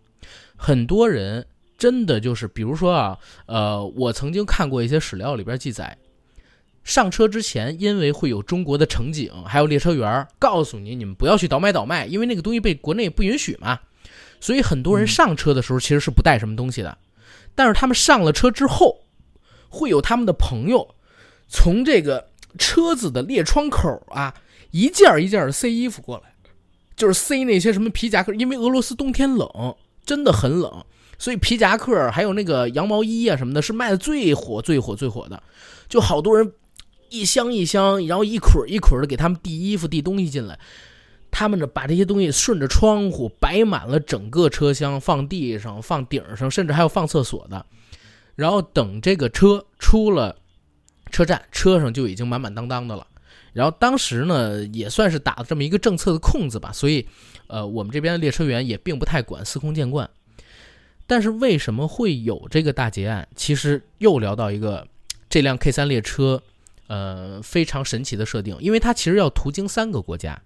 [0.56, 1.46] 很多人
[1.78, 5.98] 真的就是，比如说啊，呃，我曾经看过一些史料里边记载，
[6.84, 13.80] 上车之前，因为会有中国的乘警还有列车员告诉你，你们不要去倒买倒卖，因为那个东西被国内不允许嘛，
[14.40, 16.98] 所以很多人上车的时候其实是不带什么东西的。
[17.54, 19.00] 但是他们上了车之后，
[19.70, 20.96] 会有他们的朋友
[21.48, 24.34] 从这个车子的列窗口啊，
[24.72, 26.34] 一件一件的塞衣服过来，
[26.96, 29.76] 就是塞那些什么皮夹克，因为俄罗斯冬天冷，
[30.08, 30.84] 真的很冷，
[31.20, 35.44] 所以皮夹克还有那个羊毛衣啊什么的，是卖的最火、最火、最火的。
[35.90, 36.54] 就好多人
[37.10, 40.58] 一箱一箱，然后一捆一捆的给他们递衣服、递东西进来。
[41.30, 47.66] 他们呢，把这些东西顺着窗户摆满了整个车厢，放地上、放顶上，甚至还有放厕所的。
[48.36, 50.38] 然后等这个车出了
[51.12, 53.06] 车站，车上就已经满满当当的了。
[53.58, 57.04] 然后当时呢，也算是打了这么一个政策的空子吧，所以，
[57.48, 60.08] 呃，我们这边的列车员也并不太管，司空见惯。
[61.08, 63.28] 但是为什么会有这个大劫案？
[63.36, 64.88] 其实又聊到一个
[65.28, 66.40] 这辆 K 三列车，
[66.86, 70.40] 呃，非常神奇的设定，因为它其实要途经三个国家。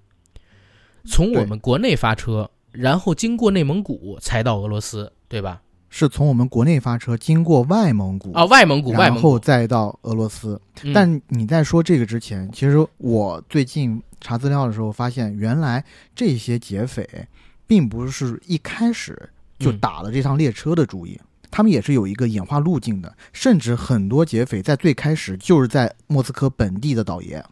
[1.06, 5.62] 从我们国内发车，然后经过内蒙古才到俄罗斯，对吧？
[5.94, 10.60] 是从我们国内发车，经过外蒙古啊，外蒙古，然后再到俄罗斯。
[10.94, 15.84] 但你在说这个之前，其实我最近查资料的时候发现，原来
[16.16, 17.28] 这些劫匪
[17.68, 21.20] 并不是一开始就打了这趟列车的主意，
[21.52, 23.14] 他们也是有一个演化路径的。
[23.34, 27.44] 甚至很多劫匪在最开始就是在莫斯科本地的倒爷，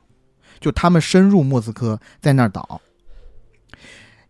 [0.61, 2.79] 就他们深入莫斯科，在那儿倒。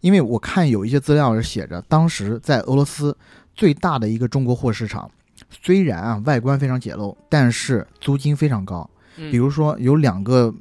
[0.01, 3.15] 因为我看有一些资料是写着，当时在俄罗斯
[3.59, 5.11] 最大的一个中国货市场，
[5.61, 8.89] 虽然啊外观非常简陋，但是租金非常高。
[9.17, 10.55] 比如说有两个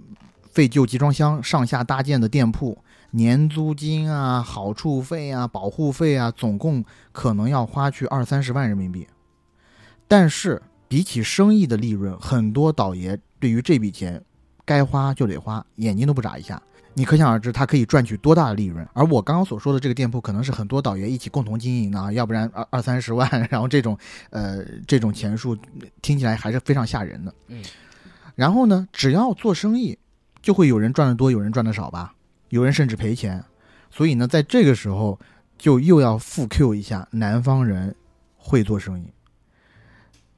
[0.50, 2.76] 废旧集装箱上下搭建的店铺，
[3.12, 9.06] 年租金啊、好处费啊、保护费啊，总共可能要花去二三十万人民币。
[10.08, 14.20] 但是比起生意的利润，很多倒爷对于这笔钱
[14.64, 16.60] 该花就得花，眼睛都不眨一下。
[16.98, 18.84] 你可想而知，他可以赚取多大的利润。
[18.92, 23.96] 而我刚刚所说的这个店铺，可能是很多导员一起共同经营的啊，要不然二二三十万，然后这种，
[24.30, 25.56] 呃，这种钱数
[26.02, 27.32] 听起来还是非常吓人的。
[27.46, 27.62] 嗯。
[28.34, 29.96] 然后呢，只要做生意，
[30.42, 32.12] 就会有人赚得多，有人赚得少吧，
[32.48, 33.44] 有人甚至赔钱。
[33.92, 35.20] 所以呢，在这个时候，
[35.56, 37.94] 就又要复 Q 一下南方人
[38.36, 39.04] 会做生意。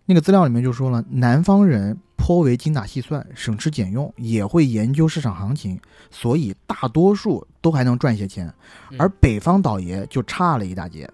[0.04, 1.98] 那个资料里面就说了，南方人。
[2.22, 5.80] 颇为精打细算、省吃俭用，也会研究市场行情，
[6.10, 8.52] 所以大多数都还能赚些钱。
[8.98, 11.10] 而北方倒爷就差了一大截。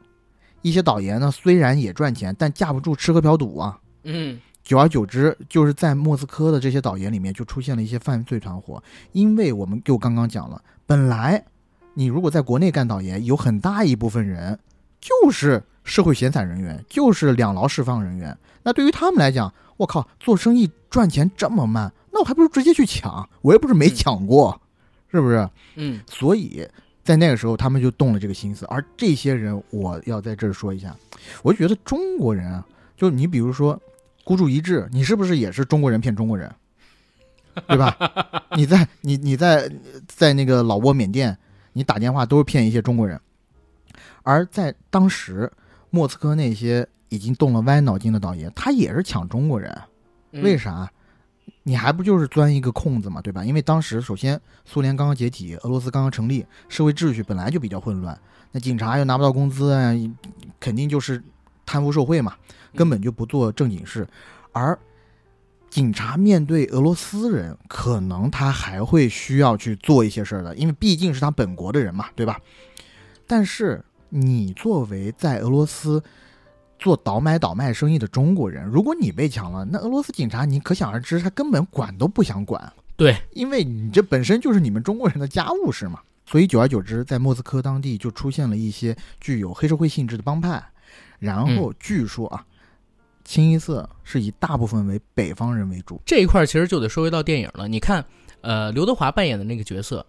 [0.63, 3.79] 一些倒爷呢，虽然也赚钱，但架不住吃喝嫖赌啊。
[4.03, 8.83] 嗯，久而久之，就是在莫斯科的这些倒爷里面，就出现了一些犯罪团伙。
[9.13, 11.45] 因为我们就刚刚讲了，本来
[11.95, 14.59] 你如果在国内干倒爷，有很大一部分人
[15.01, 18.37] 就是社会闲散人员，就是两劳释放人员。
[18.63, 24.61] 那对于他们来讲，我靠，做生意赚钱这么慢，那我还不如直接去抢，我又不是没抢过，
[25.11, 25.49] 是不是？
[25.77, 26.69] 嗯，所以
[27.05, 28.67] 在那个时候，他们就动了这个心思。
[28.67, 30.95] 而这些人，我要在这儿说一下，
[31.43, 33.81] 我觉得中国人啊，就你比如说
[34.25, 36.53] 孤注一掷，你是不是也是中国人骗中国人，
[37.69, 37.97] 对吧？
[38.57, 39.71] 你在你你在
[40.09, 41.39] 在那个老挝、缅甸，
[41.75, 43.21] 你打电话都是骗一些中国人，
[44.25, 45.49] 而在当时
[45.91, 49.77] 莫斯科那些已经动了歪脑筋的导演，他也是抢中国人，
[50.33, 50.91] 嗯为啥？
[51.63, 53.45] 你还不就是钻一个空子嘛，对吧？
[53.45, 58.17] 因为当时首先苏联刚刚解体，俄罗斯刚刚成立，社会秩序本来就比较混乱，
[58.53, 59.93] 那警察又拿不到工资啊，
[60.61, 61.23] 肯定就是
[61.65, 62.35] 贪污受贿嘛，
[62.75, 64.07] 根本就不做正经事。
[64.53, 64.79] 而
[65.69, 72.41] 警察面对俄罗斯人，可能他还会需要去做一些事儿的，因为毕竟是他本国的人嘛，对吧？
[73.27, 76.03] 但是你作为在俄罗斯
[76.79, 86.01] 做倒买倒卖生意的中国人，如果你被抢了，那俄罗斯警察你可想而知，他根本管都不想管，对，因为你这本身就是你们中国人的家务事嘛。
[86.29, 90.61] 所以久而久之，在莫斯科当地就出现了一些具有黑社会性质的帮派，
[91.21, 92.45] 然后据说啊，
[93.25, 96.01] 清一色是以大部分为北方人为主。
[96.05, 97.69] 这一块儿其实就得说回到电影了。
[97.69, 98.05] 你看，
[98.41, 100.05] 呃，刘德华扮演的那个角色，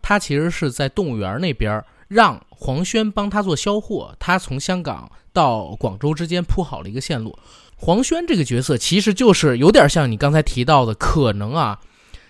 [0.00, 7.36] 他其实是在动物园那边儿让黄轩帮他做销货，他从香港到广州之间铺好了一个线路。
[7.76, 11.80] 黄轩这个角色其实就是有点像你刚才提到的，可能啊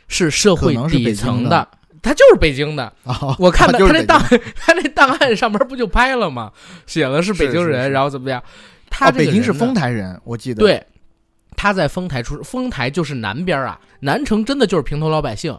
[0.08, 1.68] 是社会底层的，
[2.00, 2.92] 他就是北京的。
[3.02, 6.52] 哦，我看 他就是北京他那档他那档案上面不就拍了吗？
[6.86, 8.42] 写了是北京人，是是是然后怎么样？
[8.88, 10.86] 他北京是丰台人，我记得。，对，
[11.56, 15.58] 他在丰台出，丰台就是南边啊，南城真的就是平头老百姓。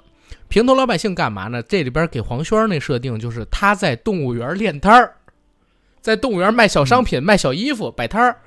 [0.54, 1.64] 平头老百姓干嘛呢？
[1.64, 5.16] 这里边给黄轩那设定就是他在动物园练摊儿，
[6.00, 8.38] 在动物园卖小商品、卖小衣服、摆摊儿。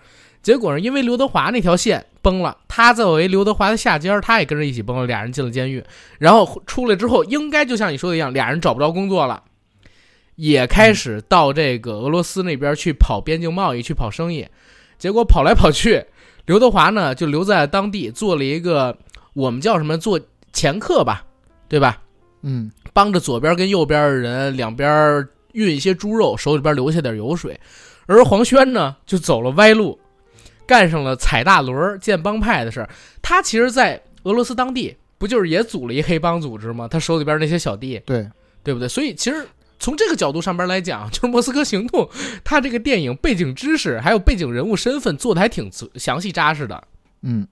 [0.41, 5.83] 结果呢，因为刘德华那条线崩了，他作为刘德华的下家，他也跟着一起崩了，俩人进了监狱。
[6.21, 9.43] 然后出来之后，应该就像你说的一样，俩人找不着工作了，
[10.37, 14.47] 也开始到这个俄罗斯那边去跑边境贸易，去跑生意。
[14.97, 16.05] 结果跑来跑去，
[16.45, 18.97] 刘德华呢就留在当地做了一个
[19.33, 20.21] 我们叫什么做
[20.53, 21.26] 掮客吧，
[21.69, 22.03] 对吧？
[22.43, 27.59] 嗯，帮着左边跟右边的人两边运一些猪肉，手里边留下点油水。
[28.07, 29.99] 而黄轩呢就走了歪路，
[30.65, 32.89] 干上了踩大轮儿建帮派的事儿。
[33.21, 36.87] 他其实，在俄罗斯当地不就是也组了一黑帮组织吗？
[36.87, 38.29] 他手里边那些小弟，对，
[38.63, 38.87] 对不对？
[38.87, 39.45] 所以其实
[39.81, 42.05] 从这个角度上边来讲， 就是《莫斯科行动》，
[42.45, 46.85] 它这个电影背景知识还有背景人物身份做的还挺详细扎实的。
[47.23, 47.47] 嗯，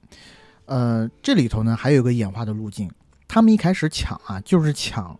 [0.66, 2.88] 呃，这里头呢还有一个演化的路径，
[3.34, 5.18] 他们一开始抢啊，就是抢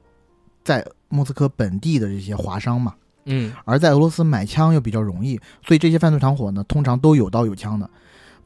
[0.62, 7.90] 在莫斯科本地的这些华商嘛，嗯而在俄罗斯买枪又比较容易，所以这些犯罪团伙呢，通常都有刀有枪的。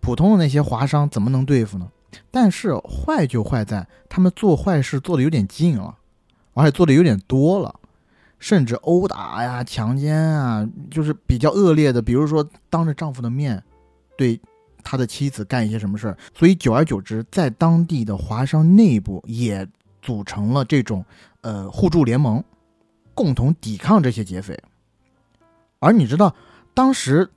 [0.01, 1.87] 普通的那些华商怎么能对付呢？
[2.31, 5.95] 但是坏就坏在他们做坏事做的有点近了，
[6.55, 7.75] 而且做的有点多了，
[8.39, 13.63] 甚至殴打呀、强奸啊，就是比较恶劣的，比如说当着丈夫的面
[14.17, 14.41] 对
[14.91, 16.17] 他的妻子干一些什么事儿。
[16.35, 19.69] 所以久而久之，在当地的华商内部也
[20.01, 21.05] 组成了这种
[21.43, 22.43] 呃互助联盟，
[23.13, 24.59] 共同抵抗这些劫匪。
[25.79, 26.35] 而你知道，
[26.73, 27.29] 当时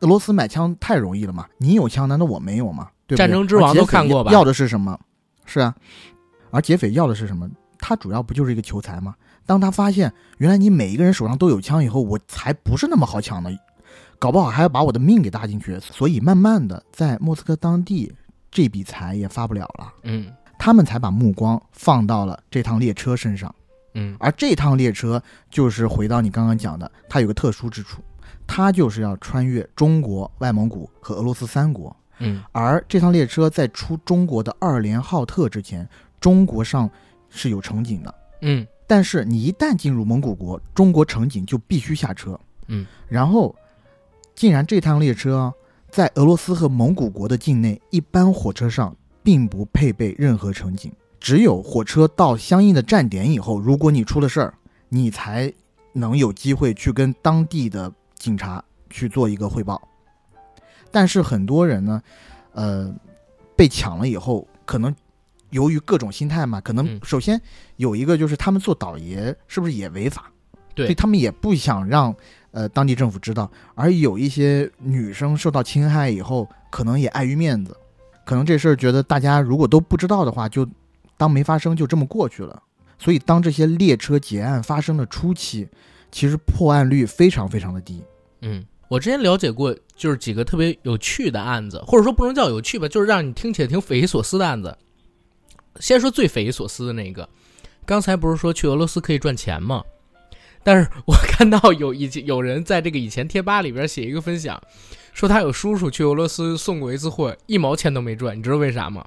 [0.00, 1.46] 俄罗斯买枪太容易了嘛？
[1.56, 2.90] 你有枪，难道我没有吗？
[3.06, 5.00] 对不对战争之王都看过吧要的是什么？
[5.46, 5.74] 是啊，
[6.50, 7.50] 而劫匪要的是什么？
[7.78, 9.14] 他主要不就是一个求财吗？
[9.46, 13.50] 当他发现原来你每一个人手上都有枪以后，我才不是那么好抢的，
[14.18, 15.78] 搞不好还要把我的命给搭进去。
[15.80, 18.12] 所以慢慢的，在莫斯科当地，
[18.50, 23.54] 这笔财也发不了了，嗯他们才把目光放到了这趟列车身上。
[23.94, 28.02] 嗯而这趟列车就是回到你刚刚讲的，它有个特殊之处，
[28.46, 31.94] 它就是要穿越中国、外蒙古和俄罗斯三国。
[32.20, 35.86] 嗯而这趟列车在出中国的二连浩特之前，
[36.20, 36.88] 中国上
[37.28, 42.38] 是有乘警的，嗯但是你一旦进入蒙古国，中国乘警就必须下车。
[42.68, 43.54] 嗯，然后
[44.34, 45.54] 竟然这趟列车啊
[45.90, 54.54] 在俄罗斯和蒙古国的境内，一般火车上并不配备任何乘警，只有火车到相应的站点以后，如果你出了事儿，
[54.88, 55.52] 你才
[55.92, 59.80] 能有机会去跟当地的警察去做一个汇报。
[60.90, 62.02] 但是很多人呢，
[62.52, 62.92] 呃，
[63.56, 64.94] 被抢了以后，可能
[65.50, 67.40] 由于各种心态嘛，可能嗯首先
[67.76, 70.30] 有一个就是他们做倒爷是不是也违法？
[70.74, 72.12] 对所以他们也不想让
[72.54, 73.50] 呃当地政府知道。
[73.74, 77.76] 而有一些女生受到侵害以后，可能也碍于面子，
[78.24, 80.66] 可能这事儿觉得大家如果都不知道的话，就
[81.18, 82.62] 当没发生，就这么过去了。
[82.98, 85.68] 所以当这些列车劫案发生的初期，
[86.10, 88.02] 其实破案率非常非常的低。
[88.40, 94.76] 嗯，我之前了解过，就是几个特别有趣的案子，或者说不能叫有趣吧，就是让你听起来挺匪夷所思的案子。
[95.80, 97.28] 先说最匪夷所思的那个，
[97.84, 99.82] 刚才不是说去俄罗斯可以赚钱吗？
[100.64, 104.60] 但是我看到有以前有人在这个以前贴吧里边写一个分享，
[105.12, 109.04] 说他有叔叔去俄罗斯送过一次货，一毛钱都没赚，你知道为啥吗？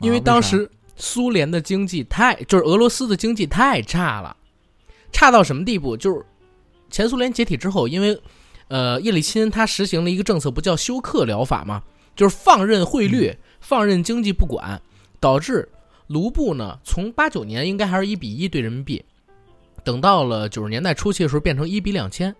[0.00, 4.34] 因为当时苏联的经济太，就是俄罗斯的经济太差了，
[5.12, 5.94] 差到什么地步？
[5.96, 6.24] 就是
[6.88, 8.18] 前苏联解体之后，因为
[8.68, 11.82] 呃，叶利钦他实行了一个政策，不叫休克疗法吗？
[12.16, 14.80] 就是放任汇率，放任经济不管，
[15.20, 15.68] 导致
[16.06, 19.04] 卢布呢，从八九年应该还是一比一对人民币，
[19.84, 22.34] 等到了九十年代初期的时候变成一比两千，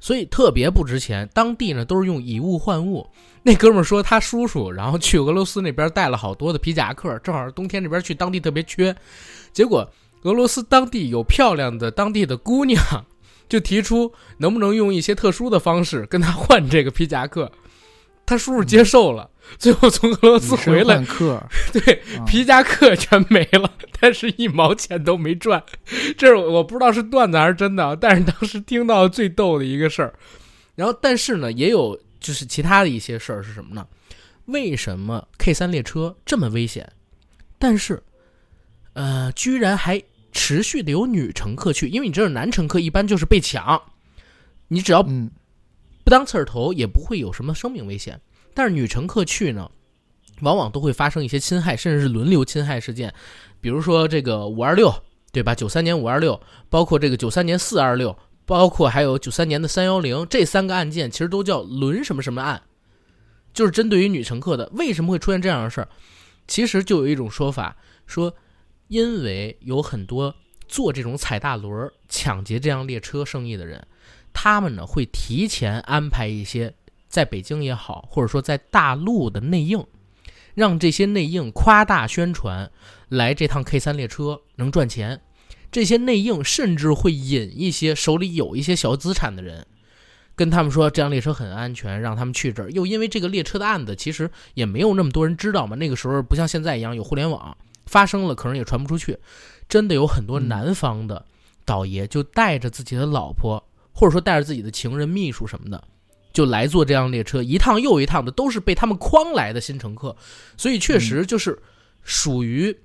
[0.00, 1.28] 所以特别不值钱。
[1.32, 3.06] 当地呢都是用以物换物。
[3.42, 8.94] 那哥们说他叔叔，然后去俄罗斯那边带了好多的皮夹克，正好冬天这边去当地特别缺，
[9.52, 9.88] 结果
[10.22, 12.82] 俄罗斯当地有漂亮的当地的姑娘。
[13.48, 17.48] 就提出能不能用一些特殊的方式跟他换这个皮夹克，
[18.26, 21.02] 他叔叔接受了，最后从俄罗斯回来，
[21.72, 25.62] 对皮夹克全没了，但是一毛钱都没赚。
[26.18, 30.12] 这是我不知道是段子还是真的，但是当时听到最逗的一个事儿。
[30.74, 33.86] 然后，但是呢，也有就是其他的一些事儿是什么呢？
[34.46, 36.92] 为什么 K 三列车这么危险，
[37.58, 38.02] 但是
[38.92, 40.02] 呃，居然还。
[40.38, 43.80] 持续的有女乘客去，因为你知道男乘客一般就是被抢，
[44.68, 45.02] 你只要
[46.06, 48.20] 不当刺儿头也不会有什么生命危险。
[48.54, 49.68] 但是女乘客去呢，
[50.42, 53.12] 往往都会发生一些侵害，甚至是轮流侵害事件。
[53.60, 54.94] 比如说这个五二六，
[55.32, 55.52] 对吧？
[55.52, 56.40] 九三年五二六，
[56.70, 62.62] 包括这个九三年四二六，包括还有九三年的三幺零，这三个案件其实都叫轮什么什么案，
[63.52, 64.70] 就是针对于女乘客的。
[64.74, 65.88] 为什么会出现这样的事儿？
[66.46, 67.76] 其实就有一种说法
[68.06, 68.32] 说。
[68.88, 70.32] 因为有很多
[70.68, 73.84] 做这种踩大轮、抢劫这样列车生意的人，
[74.38, 76.74] 他们呢会提前安排一些
[77.08, 79.82] 在北京也好，或者说在大陆的内应，
[80.54, 82.70] 让这些内应夸大宣传，
[83.08, 85.22] 来这趟 K 三列车能赚钱。
[85.72, 89.66] 这些内应甚至会引一些手里有一些小资产的人，
[90.34, 92.70] 跟他们说这辆列车很安全，让他们去这儿。
[92.70, 97.56] 又因为这个列车的案子其实也没有那么多人知道嘛，那个时候不像现在一样有互联网。
[97.86, 99.18] 发生了，可能也传不出去。
[99.66, 101.24] 真的有很多南方的
[101.64, 103.62] 倒爷就带着自己的老婆，
[103.96, 105.82] 或者说带着自己的情人、秘书什么的，
[106.34, 110.14] 就来坐这辆列车，一趟又一趟的，都是被他们诓来的新乘客。
[110.58, 111.58] 所以确实就是
[112.02, 112.76] 属于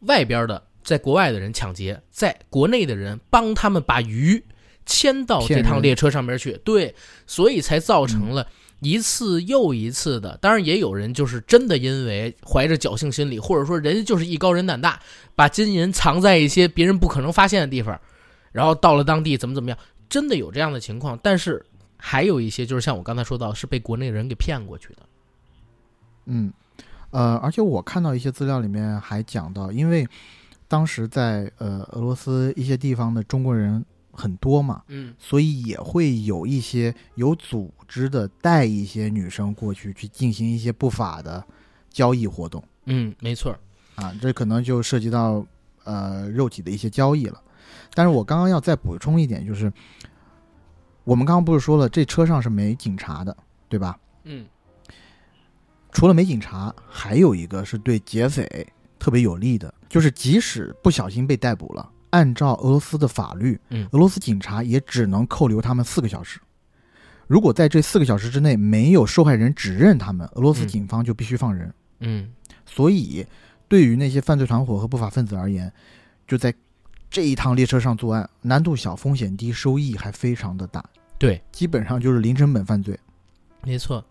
[0.00, 4.44] 外边的，在国外的人抢劫，在国内的人帮他们把鱼
[4.84, 6.60] 牵到这趟列车上面去。
[6.62, 6.94] 对，
[7.26, 8.46] 所以才造成了。
[8.80, 15.00] 一次又一次的，当然也有人就是真的因为怀着侥幸心理，或者说人家就是艺高人胆大，
[15.34, 17.98] 把金银藏在一些别人不可能发现的地方，
[18.52, 19.78] 然后到了当地怎么怎么样，
[20.14, 21.18] 真的有这样的情况。
[21.20, 25.02] 但是还有一些就是像我刚才说到，是被国内人给骗过去的。
[26.26, 26.52] 嗯，
[27.10, 30.06] 呃，而且我看到一些资料里面还讲到，因为
[30.68, 33.84] 当时在呃俄罗斯一些地方的中国人。
[34.16, 41.44] 很多嘛，嗯，所以也会有一些有组织的带一些女生过去去进行一些不法的
[41.90, 43.58] 交易活动，嗯，没错，
[43.96, 45.44] 啊，这可能就涉及到
[45.82, 47.42] 呃肉体的一些交易了。
[47.94, 49.72] 但是我刚刚要再补充一点，就是
[51.04, 53.36] 我们刚刚不是说了，这车上是没警察的，
[53.68, 53.98] 对吧？
[54.24, 54.46] 嗯，
[55.92, 58.66] 除了没警察，还有一个是对劫匪
[58.98, 61.90] 特别有利的，就是即使不小心被逮捕了。
[62.10, 66.40] 按照俄罗斯的法律，嗯，俄罗斯警察也只能扣留他们四个小时。
[67.26, 71.74] 如果在这四个小时之内没有受害人指认他们，俄罗斯警方就必须放人。
[72.00, 72.32] 嗯，
[72.64, 73.26] 所以
[73.66, 75.72] 对于那些犯罪团伙和不法分子而言，
[76.26, 76.54] 就在
[77.14, 80.84] 这一趟列车上作案，难度小、风险低、收益还非常的大。
[81.16, 82.98] 对，基本上就是零成本犯罪。
[83.62, 84.04] 没错。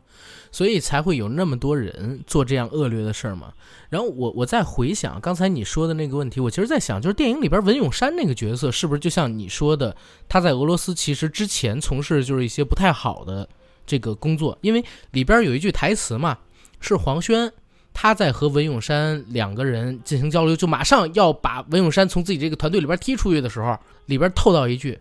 [0.54, 3.52] 所以才会有那么多人做这样恶劣的事儿嘛。
[3.90, 9.94] 然后我我再回想刚才你说的那个问题，我其实在想，就是电影里边文咏珊那个角色是不是就像你说的，
[10.30, 13.50] 他在俄罗斯其实之前从事就是一些不太好的
[13.86, 16.38] 这个工作，因为里边有一句台词嘛，
[16.80, 17.52] 是黄轩
[17.94, 23.78] 他在和文咏珊两个人进行交流，就马上要把文咏珊从自己这个团队里边踢出去的时候，
[24.08, 25.00] 里边透到一句，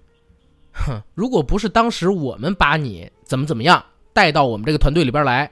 [0.72, 3.84] 哼，如果不是当时我们把你怎么怎么样。
[4.14, 5.51] 带到我们这个团队里边来，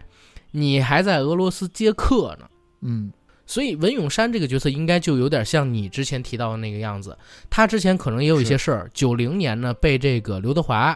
[0.51, 2.47] 你还在俄罗斯接客呢。
[2.83, 3.11] 嗯，
[3.47, 7.17] 所以文咏珊这个角色应该就有点像你之前提到的那个样子。
[7.49, 8.91] 他之前可能也有一些事儿。
[8.93, 10.95] 九零年呢，被这个刘德华，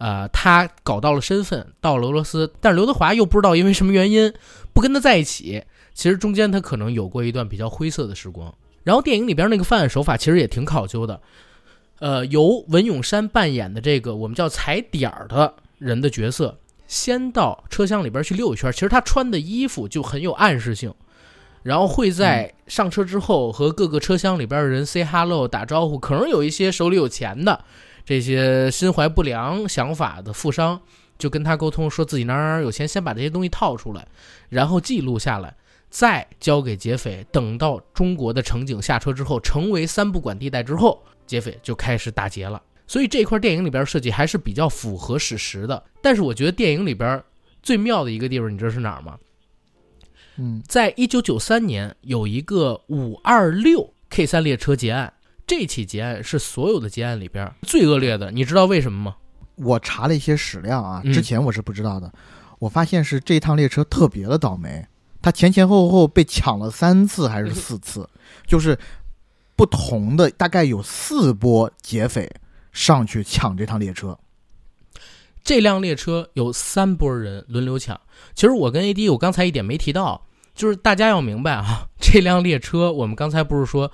[0.00, 4.32] 呃，他搞到了身份，到了俄罗斯，但是刘德华又不知道因为什么原因
[4.72, 5.62] 不跟他在一起。
[5.92, 8.52] 其实中间他可能有过一段比较灰色的时光。
[8.82, 11.20] 然后电影里边那个犯案手法其实也挺考究的。
[11.98, 16.58] 呃，由文咏珊扮演的这个我们叫踩点儿的人的角色。
[16.86, 20.92] 先到车厢里边去溜一圈，其实他穿的衣服就很有暗示性，
[21.62, 27.62] 然后会在上车之后和各个车厢里边的人 say hello 打招呼，可能有一些手里有钱的
[28.04, 30.80] 这些心怀不良想法的富商
[31.18, 34.06] 就跟他沟通，说自己哪哪有钱，先把这些东西套出来，
[34.48, 35.54] 然后记录下来，
[35.88, 37.26] 再交给劫匪。
[37.30, 42.60] 等到中国的乘警下车之后，成为三不管地带之后，劫匪就开始打劫了。
[42.86, 45.80] 所以这块电影里边设计还是比较符合史实的。
[46.02, 47.22] 但是我觉得电影里边
[47.62, 49.18] 最妙的一个地方，你知道是哪儿吗？
[50.36, 55.12] 嗯，在一九九三年有一个五二六 K 三列车劫案，
[55.50, 58.30] 这起劫案是所有的劫案里边最恶劣的。
[58.30, 59.16] 你知道为什么吗？
[59.56, 62.08] 我查了一些史料啊，嗯之前我是不知道的。
[62.60, 64.86] 我发现是这趟列车特别的倒霉，
[65.20, 68.08] 它前前后后被抢了三次还是四次，
[68.46, 68.78] 就是
[69.56, 72.30] 不同的，大概有四波劫匪
[72.70, 74.16] 上去抢这趟列车。
[75.42, 78.00] 这辆列车有三波人轮流抢。
[78.36, 83.90] 其实我跟 AD 我刚才一点没提到，就是大家要明白啊， 这辆列车我们刚才不是说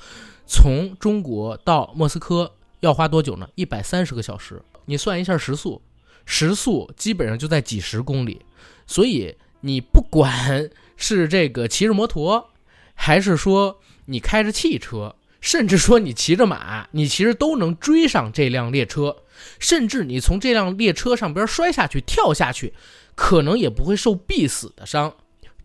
[0.47, 3.49] 从中国到莫斯科要花多久呢？
[3.55, 4.63] 一百三十个小时。
[4.85, 5.83] 你算一下时速，
[6.25, 8.41] 时速基本上就在几十公里。
[8.87, 12.51] 所以你不管是这个骑着摩托，
[12.95, 19.17] 还是说你开着汽车，甚至说你骑着马，你其实都能追上这辆列车。
[19.59, 22.73] 甚至你从这辆列车上边摔下去、跳下去，
[23.15, 25.15] 可能也不会受必死的伤。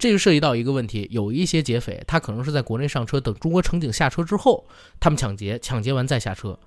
[0.02, 4.66] 这就涉及到一个问题，有一些劫匪他可能是在国内上车，等中国乘警下车之后，
[5.00, 6.58] 他们抢劫，抢劫完再下车。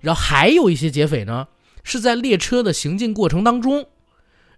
[0.00, 1.46] 然后还有一些劫匪呢，
[1.84, 3.86] 是在列车的行进过程当中，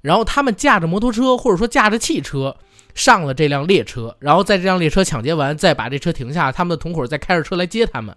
[0.00, 2.56] 然后他们驾着摩托车或者说驾着汽车
[2.94, 8.16] 上了这辆列车，然后在这辆列车抢劫完，再把这车停下，他们的同伙再开着车来接他们。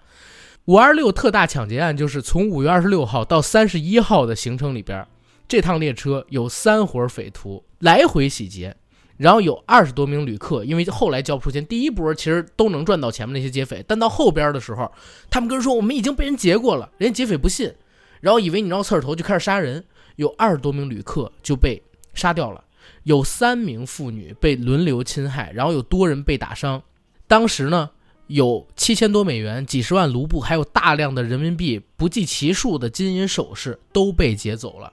[0.67, 5.05] 五二六特大抢劫案就是从五月二十六号到三十一号的行程里边，
[5.49, 8.77] 这趟列车有三伙匪徒来回洗劫，
[9.17, 14.91] 然后有二十多名旅客，因为后来交不出钱，第一波其实都能赚到钱嘛那些劫匪，但到后边的时候，
[15.29, 17.73] 他们跟人说我们已经被人劫过了，人家劫匪不信，
[18.21, 19.83] 然后以为你绕刺儿头就开始杀人，
[20.15, 21.81] 有二十多名旅客就被
[22.13, 22.63] 杀掉了，
[23.03, 26.81] 有三名妇女被轮流侵害，然后有多人被打伤，
[27.27, 27.89] 当时呢。
[28.27, 34.91] 有七千多美元、几十万卢布，还有大量的人民币，不计其数的金银首饰都被劫走了。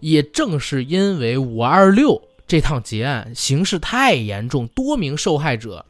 [0.00, 5.84] 也正是因为五二六这趟劫案形势太严重，多名受害者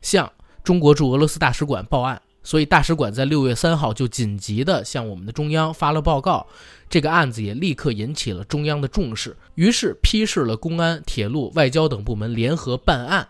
[0.00, 0.32] 向
[0.64, 6.46] 中国驻俄罗斯大使馆报案，所以大使馆在六月三号就紧急的向我们的中央发了报告。
[6.88, 13.28] 这个案子也立刻引起了中央的重视，于是批示了公安、铁路、外交等部门联合办案。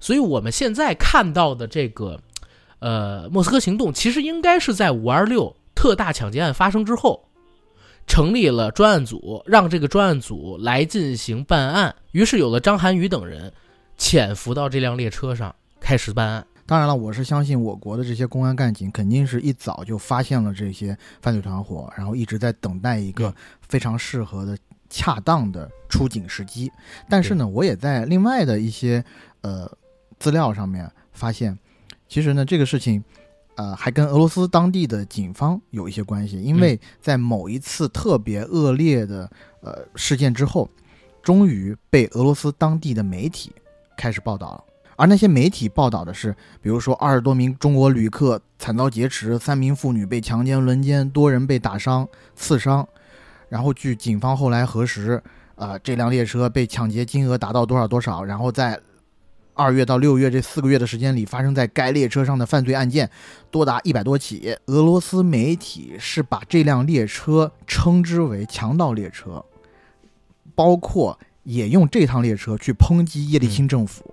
[0.00, 2.20] 所以我们现在看到的这个。
[2.80, 7.30] 呃，莫斯科行动其实应该是在五二六特大抢劫案发生之后，
[8.06, 11.94] 成立了专案组，让这个专案组来进行办案。
[12.12, 13.52] 于是有了张涵予等人
[13.96, 16.46] 潜伏到这辆列车上开始办案。
[16.66, 23.34] 当然了，我是相信我国的这些公安干警肯定是一早就发现了这些犯罪团伙，然后一直在等待一个
[23.68, 24.56] 非常适合的、
[24.88, 26.72] 恰当的出警时机。
[27.08, 29.04] 但是呢，我也在另外的一些
[29.42, 29.70] 呃
[30.18, 31.58] 资料上面发现。
[32.06, 33.02] 其实呢，这个事情，
[33.56, 39.30] 呃，还跟俄罗斯当地的警方有一些关系，因为在某一次特别恶劣的
[39.60, 40.68] 呃事件之后，
[41.22, 43.52] 终于被俄罗斯当地的媒体
[43.96, 44.64] 开始报道了。
[44.96, 52.84] 而那些媒体报道的是，比如说二十多名中国旅客惨遭劫持，三名妇女被强奸轮奸，多人被打伤、刺伤。
[53.48, 55.22] 然后据警方后来核实，
[55.54, 58.80] 啊，这辆列车被抢劫金额达到多少多少，然后在。
[59.54, 63.08] 二月到六月这四个月的时间里，发生在该列车上的犯罪案件
[63.52, 64.56] 多达一百多起。
[64.66, 69.44] 俄罗斯媒体是把这辆列车称之为“强盗列车”，
[70.56, 74.12] 包括也用这趟列车去抨击叶利钦政府，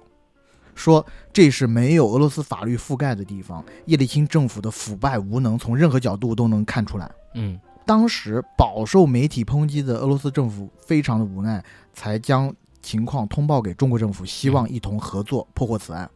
[0.75, 7.11] 说这是没有俄罗斯法律覆盖的地方，叶利钦政府的腐败无能从任何角度都能看出来。
[7.33, 11.63] 嗯，当时饱受媒体抨击的俄罗斯政府非常的无奈，
[11.93, 12.53] 才将。
[12.81, 16.09] 情况通报给中国政府，希望一同合作破获此案。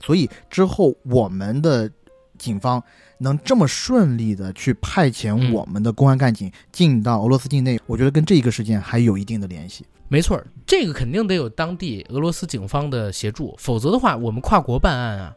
[0.00, 1.90] 所以之后我们的
[2.36, 2.82] 警方
[3.18, 9.86] 能这么顺利的去派遣我们的公安干警进到俄罗斯境内，我觉得跟这一个事件还有一定的联系。
[10.08, 15.36] 没错，这个肯定得有当地俄罗斯警方的协助，否则的话，我们跨国办案啊，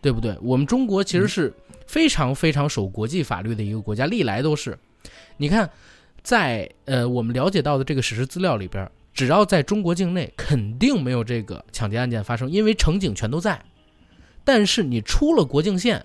[0.00, 0.38] 对不对？
[0.40, 1.52] 我们中国其实是
[1.86, 4.78] 非常非常守国际法律的一个国家，历来都是。
[5.36, 5.68] 你看，
[6.22, 8.88] 在呃我们了解到的这个史实资料里边。
[9.14, 13.62] 只要在中国境内，肯定没有这个抢劫案件发生，因为乘警全都在。
[14.44, 16.04] 但是你出了国境线，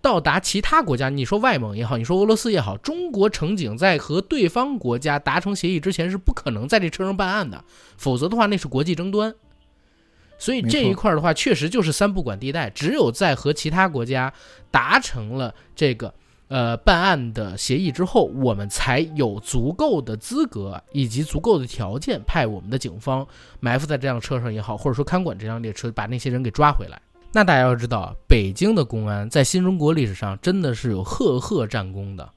[0.00, 7.64] 到达其他国家，你说外蒙也好，你说俄罗斯也好，中国乘警在和对方国家达成协议之前，是不可能在这车上办案的，
[7.98, 9.34] 否则的话，那是国际争端。
[10.38, 14.32] 所以这一块的话，确实就是三不管地带，只有在和其他国家
[14.70, 16.14] 达成了这个。
[16.48, 23.26] 呃，办案的协议之后，我们才有足够的资格以及足够的条件派我们的警方
[23.58, 27.00] 埋伏在这辆车上也好，或者说看管这辆列车，把那些人给抓回来。
[27.32, 32.30] 那大家要知道，北京的公安在新中国历史上真的是有赫赫战功的。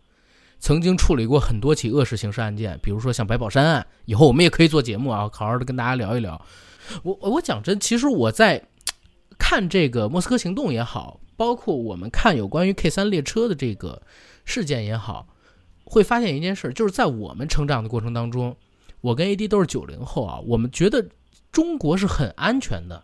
[0.60, 6.42] 曾经处理过很多起恶势刑事案件，比如说像白宝山案，以后我们也可以做节目啊，好好的跟大家聊一聊。
[7.04, 8.62] 我我讲真，其实我在
[9.38, 14.02] 看这个莫斯科行动也好，包括我们看有关于 K 三列车的这个
[14.44, 15.26] 事件也好，
[15.86, 18.58] 会发现一件事，就是在我们成长的过程当中，
[19.00, 21.08] 我跟 AD 都是九零后啊，我们觉得
[21.50, 23.02] 中国是很安全的，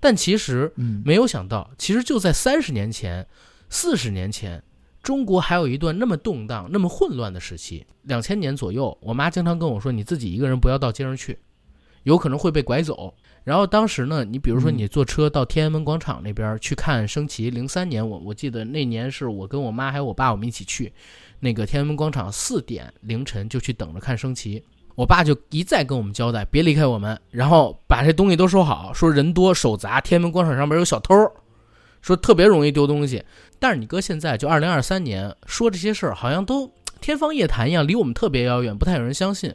[0.00, 3.26] 但其实嗯，没有想到，其实就在三十年前、
[3.68, 4.64] 四十年前，
[5.02, 7.86] 中国还有一段那么动荡、那么混乱的时期。
[8.04, 11.38] 两千年左右，我妈经常跟我说：“你自己一个人不要到街上去，
[12.04, 13.14] 有可能会被拐走。”
[13.44, 20.92] 然后当时呢，你比如说嗯你坐车到天安门广场那边去看升旗，零三年我我记得那年是我跟我妈还有我爸我们一起去，
[21.40, 24.62] 那个天安门广场四点凌晨就去等着看升旗。
[24.94, 31.14] 我爸就一再跟我们交代，别离开我们，然后把这东西都收好，说人多手杂，天安门广场上面有小偷，
[32.00, 33.22] 说特别容易丢东西。
[33.58, 39.52] 但是你哥现在就二零二三年说这些事儿，好像都天方夜谭一样，离我们特别遥远，不太有人相信。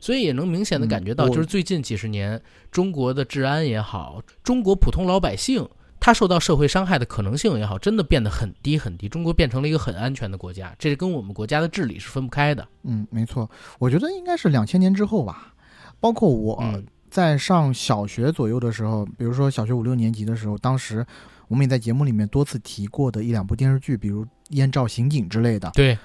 [0.00, 2.40] 所以也能明显的感觉到，就是最近几十年，
[2.70, 5.68] 中国的治安也好，中国普通老百姓
[5.98, 9.08] 他受到社会伤害的可能性也好，真的变得很低很低。
[9.08, 12.66] 中国变成了一个很安全的国家，这是跟我们国家的治理是分不开的。
[12.82, 15.54] 嗯，没错，我觉得应该是两千年之后吧。
[15.98, 21.04] 包括我嗯在上小学左右的时候，比如说小学五六年级的时候，当时
[21.48, 25.96] 我们也在节目里面多次提过的一两部电视剧，比如《燕赵刑警》之类的，对，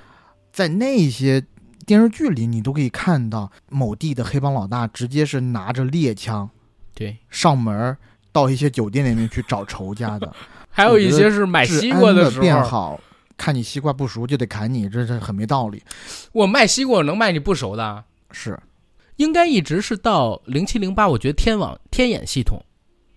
[0.54, 1.44] 在那些
[1.86, 6.50] 电视剧里，你都可以看到某地的黑帮老大直接是拿着猎枪
[6.94, 7.98] 对，上门
[8.32, 10.34] 到一些酒店里面去找仇家的，
[10.70, 13.00] 还有一些是买西瓜的时候，变好，
[13.38, 15.82] 看你西瓜不熟就得砍你，这是很没道理。
[16.32, 18.04] 我卖西瓜我能卖你不熟的。
[18.32, 18.58] 是，
[19.18, 22.64] 应该一直是到零七零八，我觉得天网天眼系统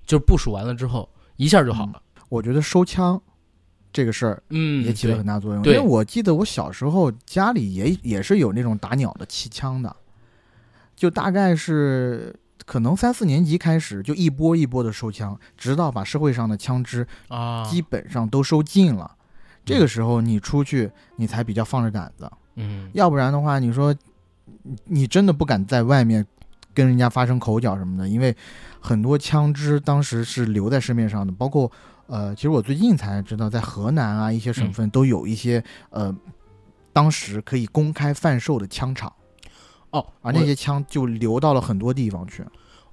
[0.07, 2.01] 就是部署完了之后，一下就好了。
[2.29, 3.21] 我觉得收枪
[3.95, 5.65] 这个事儿嗯，也起了很大作用。
[5.65, 9.95] 因为我记得我小时候家里也也是有那种打鸟的气枪的，
[10.97, 12.35] 就大概是
[12.67, 19.15] 可能三四年级开始就一波一波的收枪，直到把社会上的枪支啊，基本上都收尽了。
[19.65, 23.95] 这个时候你出去，你才比较放着胆子，嗯，要不然的话，你说
[24.65, 26.27] 你你真的不敢在外面
[26.75, 28.37] 跟人家发生口角什么的，因为
[28.81, 31.71] 很多枪支当时是留在市面上的，包括
[32.07, 36.15] 呃，其实我最近才知道，在河南啊一些省份都有一些、呃，
[36.93, 39.13] 当时可以公开贩售的枪厂，
[39.91, 42.45] 哦，而那些枪就流到了很多地方去。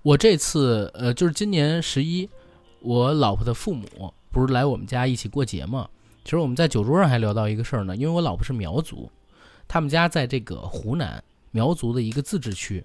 [0.01, 2.27] 我这次呃，就是今年十一，
[2.79, 5.87] 我老婆的父母不是来我们家一起过节嘛？
[6.23, 9.11] 其实我们在酒桌上还聊到一个事儿呢，因为我老婆是苗族，
[9.67, 12.83] 他们家在这个湖南苗族的一个自治区，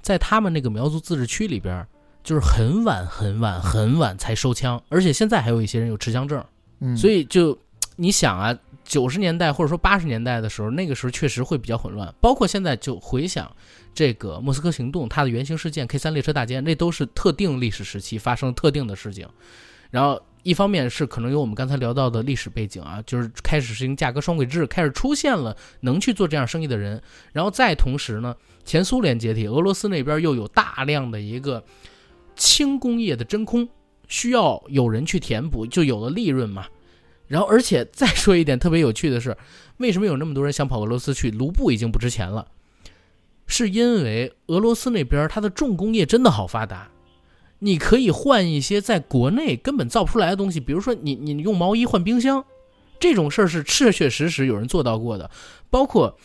[0.00, 1.88] 在他们那个苗族自治区里边儿，
[2.28, 6.44] 就是很晚很晚很晚才收枪，而且现在还有一些人有持枪证，
[6.80, 7.58] 嗯，所以以就
[7.96, 8.54] 你想啊，
[8.84, 12.14] 九十年代或者说八十年代的时候，那个时候确实会比较混乱。
[12.20, 13.50] 包括现在就回想
[13.94, 19.26] 这个莫斯科行动，它的原型事件 K 三列车大劫，那都是特定历史时期发生特定的事情。
[19.90, 27.02] 然后一方面是可能有我们刚才聊到的历史背景啊，就是开始实行价格双轨制，开始出现了能去做这样生意的人。
[27.32, 31.64] 然后再同时呢，前苏联解体，俄罗斯那边又有大量的一个
[32.38, 33.68] 轻工业的真空，
[34.06, 36.66] 需要有人去填补，就有了利润嘛。
[37.26, 39.36] 然后，而且再说一点特别有趣的是，
[39.76, 41.30] 为什么有那么多人想跑俄罗斯去？
[41.30, 42.46] 卢布已经不值钱了，
[43.46, 46.88] 是因为俄罗斯那边它的重工业真的好发达，
[47.58, 52.42] 你可以换一些在国内根本造不出来的东西，比如说你你用毛衣换冰箱，
[52.98, 55.30] 这种事儿是确确实实有人做到过的，
[55.68, 56.16] 包括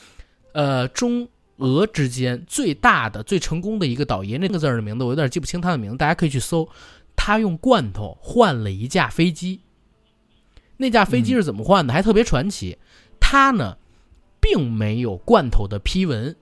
[0.54, 1.28] 呃中。
[1.58, 6.68] 俄之间最大的、最成功的一个倒爷，那个字儿的名字我有点记不清他的名字，大家可以去搜。
[7.16, 9.62] 他用罐头换了一架飞机，
[10.78, 11.94] 那架飞机是怎么换的？
[11.94, 12.78] 还特别传奇。
[13.20, 13.78] 他呢，
[14.42, 16.36] 并没有罐头的批文，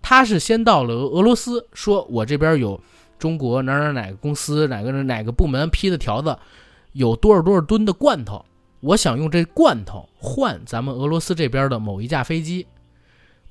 [0.00, 2.80] 他是先到了俄罗斯，说我这边有
[3.18, 6.38] 中国哪哪哪个公司哪个哪个部门批的条子，
[6.92, 8.44] 有多少多少吨的罐头，
[8.80, 12.66] 我想用这罐头换咱们俄罗斯这边的某一架飞机。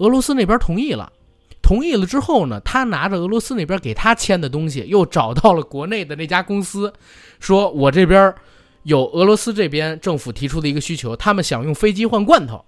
[0.02, 1.14] 俄罗斯那边同意了，
[1.62, 6.92] 同意了之后呢，他拿着俄罗斯那边给他签的东西，又找到了国内的那家公司，
[7.40, 8.34] 说我这边
[8.82, 12.66] 有俄罗斯这边政府提出的一个需求，他们想用飞机换罐头，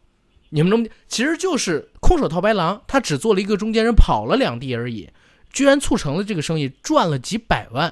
[0.51, 5.09] 你们能其实就是空手套白狼，他只做了一个中间人，跑了两地而已，
[5.51, 7.91] 居然促成了这个生意，赚了几百万。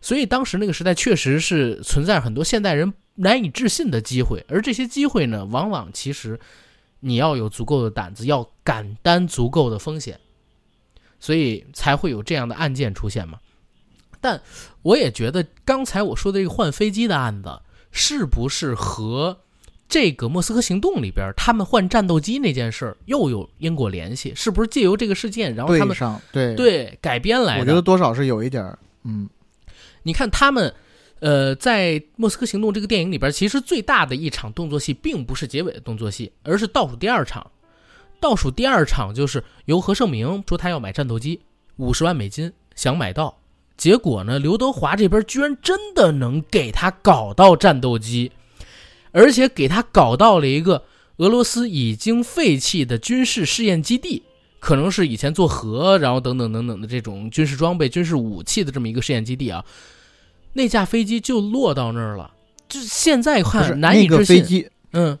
[0.00, 6.40] 所以当时那个时代确实是存在很多现代人难以置信的机会，而这些机会呢，往往其实。
[7.00, 10.20] 你要有足够的胆子，要敢担足够的风险，
[11.18, 13.38] 所以才会有这样的案件出现嘛。
[14.20, 14.40] 但
[14.82, 19.40] 我也觉得，刚才我说的这个换飞机的案子，是不是和
[19.88, 25.96] 这个莫斯科行动里边，他们换战斗机那件事儿又有因果联系，是不是借由这个事件，然后他们
[26.30, 27.60] 对对，对改编来的？
[27.60, 29.28] 我觉得多少是有一点儿，嗯，
[30.02, 30.72] 你看他们，
[31.20, 37.50] 呃，在《莫斯科行动》这个电影里边，其实最大的一场动作戏，并不是结尾的动作戏，而是倒数第二场。
[38.18, 41.40] 倒数第二场就是由何胜明说他要买战斗机，
[41.76, 43.38] 五十万美金想买到，
[43.76, 48.32] 结果呢，刘德华这边居然真的能给他搞到战斗机，
[49.12, 50.84] 而且给他搞到了一个
[51.18, 54.22] 俄罗斯已经废弃的军事试验基地。
[54.58, 59.64] 可能是以前做核，然后等等等等的这种军事装备、军事武器的这么一个试验基地啊，
[60.52, 62.32] 那架飞机就落到那儿了。
[62.68, 64.36] 就现在看难以那个置信。
[64.36, 65.18] 飞机，嗯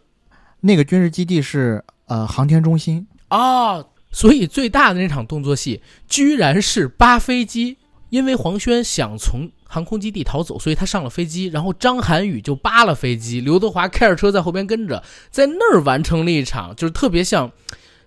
[0.60, 7.78] 那个军事基地是呃航天中心，啊，所以最大的那场动作戏居然是扒飞机，
[8.10, 17.48] 因为黄轩想从航空基地逃走，所以他上了飞机，然后张涵予就扒了飞机，刘德华开着车在后边跟着，在那儿完成了一场就是特别像《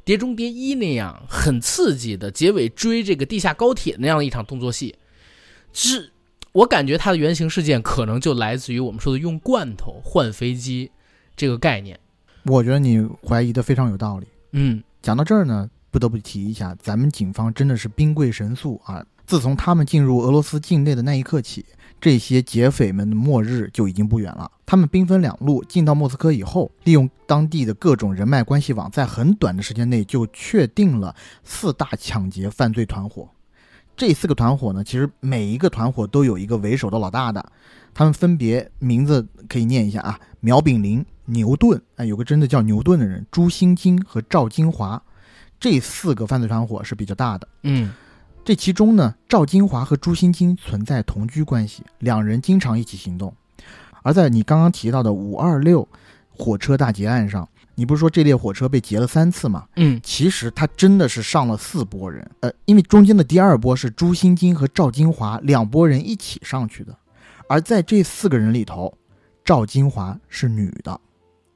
[0.05, 4.95] 碟中谍一》那样很刺激的结尾追这个地下高铁那样的一场动作戏，
[5.74, 6.12] 是
[6.54, 10.91] 我感觉它的原型事件可能就来自于我们说的用罐头换飞机
[11.36, 11.99] 这个概念。
[12.45, 14.28] 我觉得你怀疑的非常有道理。
[14.51, 19.04] 嗯讲到这儿呢，不得不提一下，咱们警方真的是兵贵神速啊！
[19.26, 21.66] 自从他们进入俄罗斯境内的那一刻起，
[21.99, 24.51] 这些劫匪们的末日就已经不远了。
[24.66, 33.28] 他们兵分两路，进到莫斯科以后，利用当地的各种人脉关系网，在很短的时间内就确定了四大抢劫犯罪团伙。
[33.96, 37.46] 这四个团伙呢，其实每一个团伙都有一个为首的老大的，
[37.94, 45.02] 他们分别名字可以念一下啊：苗炳林、牛顿，哎，有个真的叫牛顿的人，朱新金和赵金华，
[45.60, 47.48] 这四个犯罪团伙是比较大的。
[47.62, 47.94] 嗯
[48.46, 53.34] 这其中呢，赵金华和朱新金存在同居关系，两人经常一起行动。
[54.02, 55.88] 而在你刚刚提到的五二六
[56.30, 59.67] 火车大劫案上，你不是说这列火车被劫了三次吗？
[59.76, 66.95] 嗯其实他真的是上了四波人，呃，因为中间的第二波是朱新金和赵金华两拨人一起上去的，
[67.47, 68.95] 而在这四个人里头，
[69.43, 70.99] 赵金华是女的，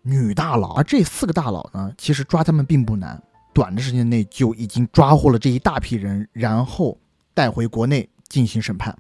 [0.02, 3.22] 女大佬，而这四个大佬呢，其实抓他们并不难，
[3.54, 6.98] 短的时间内就已经抓获了这一大批人，然后
[7.34, 8.98] 带回国内进行审判。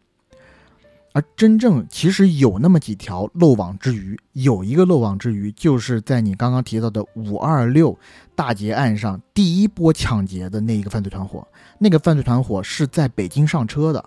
[1.18, 7.97] 而真正其实有那么几条漏网之鱼，有一个漏网之鱼，就是在你刚刚提到的五二六
[8.36, 11.47] 大劫案上第一波抢劫的那一个犯罪团伙。
[11.80, 14.05] 那个犯罪团伙是在北京上车的，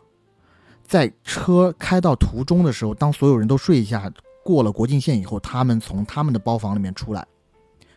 [0.86, 4.08] 在车开到途中的时候，当所有人都睡下，
[4.44, 7.26] 过了国境线以后，他们从他们的包房里面出来，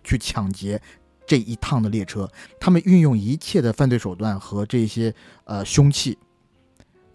[0.03, 0.81] 去抢劫
[1.27, 2.27] 这一趟的列车。
[2.59, 6.17] 他们运用一切的犯罪手段和这些呃凶器，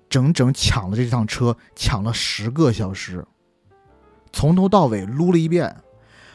[0.08, 3.24] 整整抢了这趟车，抢了十个小时，
[4.32, 5.76] 从头到尾撸了一遍。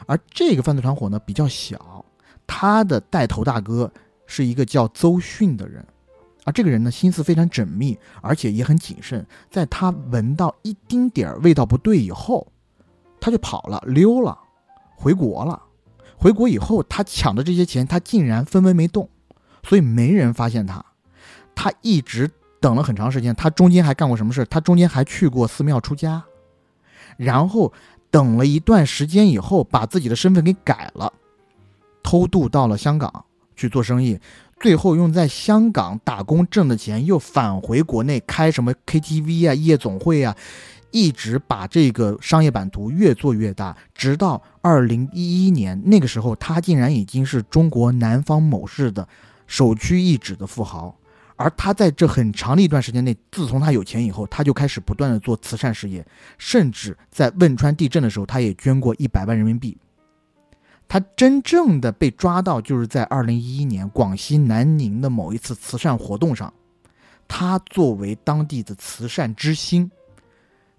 [0.05, 2.05] 而这个犯罪团伙呢比较小，
[2.45, 3.91] 他的带头大哥
[4.25, 5.85] 是一个叫邹训的人，
[6.43, 9.25] 而这个人呢心思非常缜密，而且也很谨慎。
[9.49, 12.51] 在他闻到一丁点儿味道不对以后，
[13.21, 14.37] 他就跑了，溜了，
[14.95, 15.61] 回国了。
[16.17, 19.09] 回国以后，他抢的这些钱，他竟然分文没动，
[19.63, 20.85] 所以没人发现他。
[21.55, 22.29] 他一直
[22.63, 24.45] 等了很长时间，他中间还干过什么事？
[24.45, 26.23] 他中间还去过寺庙出家，
[27.17, 27.73] 然后
[28.09, 31.11] 等了一段时间以后，把自己的身份给改了，
[32.01, 34.17] 偷渡到了香港去做生意，
[34.61, 40.33] 最后用在香港打工挣的钱又返回国内开什么 KTV 啊、夜总会啊，
[40.91, 49.05] 一直把这个商业版图越做越大，直到二零一一年那个时候，他竟然已经是中国南方某市的
[49.47, 50.95] 首屈一指的富豪。
[51.43, 59.77] 而他在这很长的一段时间内，自从他有钱以后，他就开始不断的做慈善事业，甚至在汶川地震的时候，他也捐过一百万人民币。
[60.87, 66.53] 他真正的被抓到，就是在二零一一年广西南宁的某一次慈善活动上，
[67.27, 69.91] 他作为当地的慈善之星，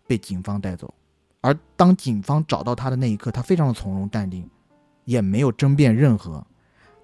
[0.07, 0.95] 被警方带走。
[1.43, 4.49] 而当警方找到他的那一刻，他非常的从容淡定，
[5.05, 6.43] 也没有争辩任何，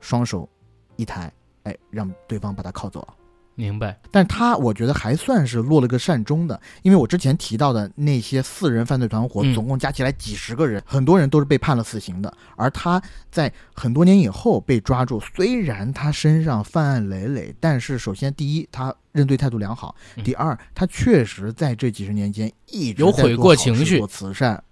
[0.01, 0.49] 双手
[0.97, 1.31] 一抬，
[1.65, 3.17] 哎，让对方把他铐走了。
[3.61, 4.01] 明白。
[4.11, 12.33] 但他我觉得还算是落了个善终的，因为我之前提到的那些四人犯罪团伙嗯，总共加起来几十个人，很多人都是被判了死刑的。
[12.57, 13.01] 而他
[13.31, 24.63] 在很多年以后被抓住，虽然他身上犯案累累，但是首先第一，他认罪态度良好；嗯第二，他确实在这几十年间一直有悔过情绪做慈善，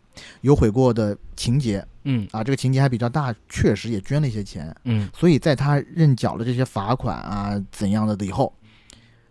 [0.40, 4.74] 有悔过的情节嗯啊，这个情节还比较大，确实也捐了一些钱。
[4.84, 8.52] 嗯所以在他认缴了这些罚款啊怎样的的以后，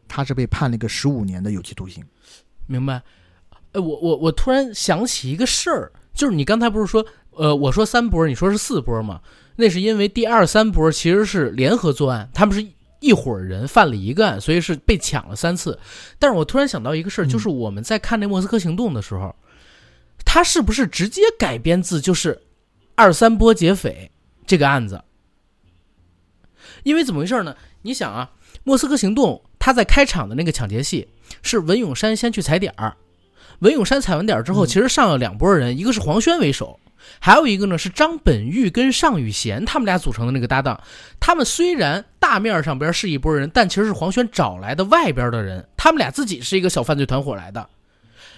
[0.08, 2.04] 他是被判了一个十五年的有期徒刑。
[2.66, 3.02] 明白。
[3.74, 9.22] 哎，我我我突然想起一个事儿，就是你刚才不是说呃，我说三波，你说是四波嘛？
[9.58, 12.66] 那是因为第二三波其实是联合作案，他们是
[13.00, 15.78] 一伙人犯了一个案，所以是被抢了三次。
[16.18, 19.36] 但是我突然想到一个事儿，嗯就是我们在看那莫斯科行动的时候，
[20.26, 22.42] 他是不是直接改编自就是
[22.96, 24.12] 二三波劫匪
[24.46, 25.04] 这个案子？
[26.84, 27.56] 因为怎么回事呢？
[27.82, 28.32] 你想啊，
[28.64, 31.10] 莫斯科行动他在开场的那个抢劫戏
[31.42, 32.96] 是文咏珊先去踩点儿，
[33.60, 36.80] 文咏珊踩完点儿之后，嗯其实上了两拨人，一个是黄轩为首。
[37.20, 40.82] 还有一个呢是张本煜跟尚宇贤他们俩组成的那个搭档，
[41.20, 47.68] 他们虽然大面上边是一拨人，但其实是黄轩找来的外边的人，他们俩自己是一个小犯罪团伙来的。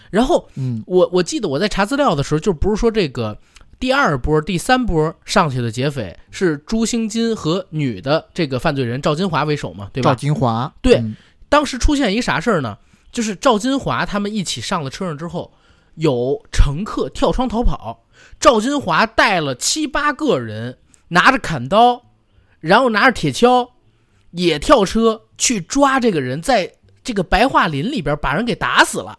[0.10, 3.38] 然后嗯我我记得我在查资料的时候，就不是说这个
[3.80, 10.10] 第二波、第三波上去的劫匪是朱兴金和女的这个犯罪人赵金华为首嘛，对吧？
[10.10, 11.16] 赵金华，对嗯
[11.48, 12.78] 当时出现一啥事儿呢？
[13.12, 15.54] 就是赵金华他们一起上了车上之后，
[15.96, 18.06] 有乘客跳窗逃跑，
[18.40, 20.78] 赵金华带了七八个人，
[21.08, 22.04] 拿着砍刀，
[22.60, 23.72] 然后拿着铁锹，
[24.32, 26.74] 也跳车去抓这个人，在
[27.04, 29.18] 这个白桦林里边把人给打死了。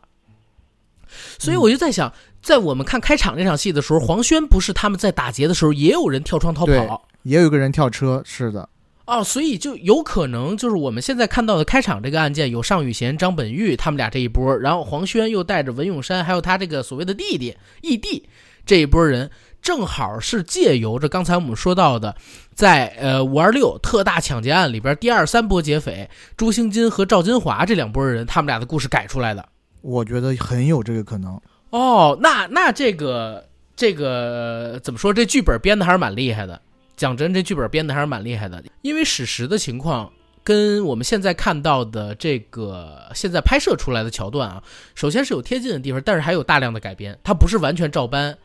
[1.41, 2.13] 所以我就在想，
[2.43, 7.09] 在我们看开场这场戏的时候，黄轩不是他们在打劫的时候，也有人跳窗逃跑。
[7.23, 8.67] 也有一个人跳车，是的，
[9.05, 18.27] 哦，所以就有可能就是我们现在看到的开场这个案件，有尚宇贤、张本煜他们俩这一波，然后黄轩又带着文咏珊，还有他这个所谓的弟弟义弟
[18.65, 19.31] 这一波人，
[19.61, 22.17] 正好是借由着刚才我们说到的，
[22.55, 29.47] 在呃五二六特大抢劫案里边第二三波劫匪朱兴金和赵金华这两拨人，他们俩的故事改出来的。
[29.83, 31.39] 我觉得很有这个可能。
[31.71, 35.13] 哦，那那这个这个怎么说？
[35.13, 36.61] 这剧本编的还是蛮厉害的。
[36.97, 40.13] 讲真，这剧本编的还是蛮厉害的，因为史实的情况
[40.45, 44.63] 跟我们现在看到的这个现在拍摄出来的桥段啊，
[44.95, 48.37] 首先是有贴近的地方，但是还有大量的改编，它不是完全照搬，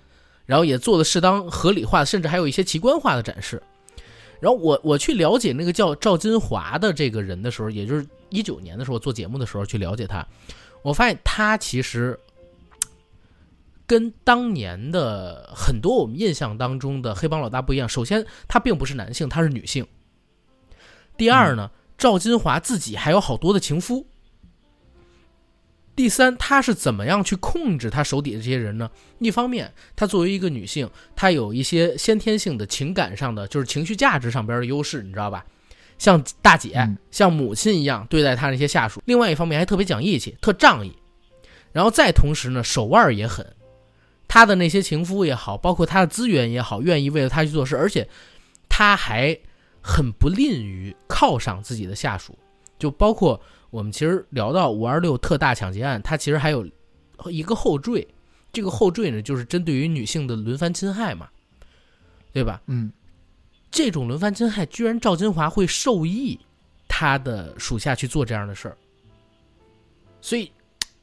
[0.45, 3.61] 然后也做的适当合理化，甚至还有一些奇观化的展示。
[4.39, 10.25] 然后我我去了解那个叫赵金华的这个人的时候，也就是一九年的时候做节目的时候去了解他，
[10.81, 12.17] 我发现他其实
[13.87, 17.87] 跟当年的很多我们印象当中的黑帮老大不一样。
[17.87, 19.85] 首先，他并不是男性，他是女性。
[21.17, 24.07] 第二呢，赵金华自己还有好多的情夫。
[25.95, 28.91] 第三，他是怎么样去控制他手底的这些人呢？
[29.19, 35.45] 一方面，他作为一个女性，她有一些先天性的情感上的，就是情绪价值上边的优势，你知道吧？
[35.97, 39.01] 像大姐、嗯像母亲一样对待她那些下属。
[39.05, 40.93] 另外一方面，还特别讲义气，特仗义。
[41.71, 43.54] 然后再同时呢，手腕也狠。
[44.27, 48.07] 他的那些情夫也好，包括他的资源也好，愿意为了他去做事，而且
[48.67, 49.37] 他还
[49.81, 52.37] 很不吝于犒赏自己的下属。
[52.77, 56.67] 就包括我们其实聊到五二六特大抢劫案，它其实还有
[57.27, 58.05] 一个后缀，
[58.51, 61.29] 这个后缀呢就是针对于女性的轮番侵害嘛，
[62.33, 62.61] 对吧？
[62.67, 62.91] 嗯，
[63.71, 66.37] 这种轮番侵害，居然赵金华会授意
[66.87, 68.77] 他的属下去做这样的事儿，
[70.19, 70.51] 所以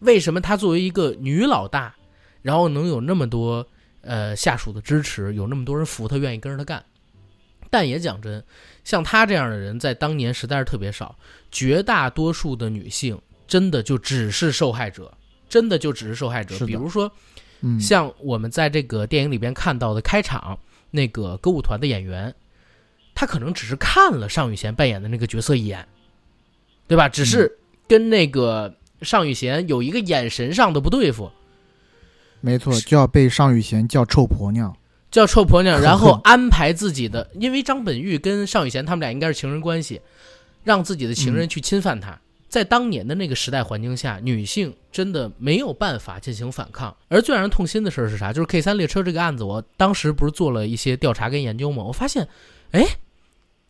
[0.01, 1.95] 为什么他作为一个女老大，
[2.43, 3.67] 然后能有那么多
[4.03, 6.85] 呃下属的支持，有那么多人服他，愿意跟着他干？
[7.71, 8.45] 但也讲真，
[8.85, 11.17] 像他这样的人在当年实在是特别少，
[11.51, 15.11] 绝大多数的女性真的就只是受害者，
[15.49, 16.67] 真的就只是受害者。
[16.67, 17.11] 比如说，
[17.61, 20.59] 嗯，像我们在这个电影里边看到的开场
[20.91, 22.35] 那个歌舞团的演员，
[23.15, 25.89] 他可能只是看了尚宇贤扮演的那个角色一眼，
[26.87, 27.09] 对吧？
[27.09, 31.31] 只是跟那个尚宇贤有一个眼神上的不对付，
[32.43, 34.77] 没错，就要被尚宇贤叫臭婆娘。
[35.11, 40.01] 叫臭婆娘， 然后安排自己的，因为张本煜跟尚宇贤他们俩应该是情人关系，
[40.65, 42.19] 让自己的情人去侵犯他。
[42.49, 46.95] 在当年的那个时代环境下，女性真的没有办法进行反抗。
[47.09, 48.33] 而最让人痛心的事儿是啥？
[48.33, 51.83] 就是 K 三列车这个案子，我当时不是做了一些调查跟研究吗？
[51.85, 52.29] 我发现，
[52.73, 52.85] 哎，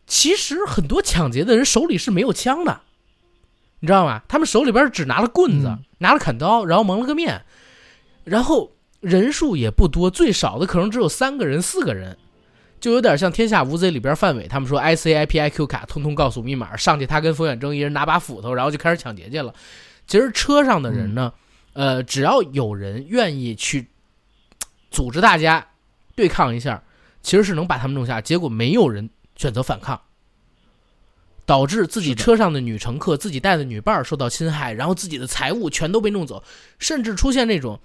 [0.05, 2.81] 其实很多抢劫的人手里是没有枪的，
[3.79, 4.21] 你知道吗？
[4.27, 7.43] 他们手里边只拿了棍子，嗯拿了砍刀，然后蒙了个面，
[8.23, 8.71] 然后
[9.01, 12.17] 人数也不多，最少的可能只有三个人、四个人，
[12.79, 19.53] 就有点像《天下无贼》里边范伟他们说 IC、IP、IQ 卡，通通告诉密码，上去他跟冯远征一人拿把斧头，然后就开始抢劫去了。
[20.07, 21.33] 其实车上的人呢，
[21.73, 23.87] 呃，只要有人愿意去
[24.89, 25.67] 组织大家
[26.15, 26.83] 对抗一下，
[27.21, 28.21] 其实是能把他们弄下。
[28.21, 29.99] 结果没有人选择反抗。
[31.45, 36.41] 导致自己车上的女乘客、自己带的女伴儿受到侵害，然后自己的财物全都被弄走，
[36.79, 37.77] 甚至出现那种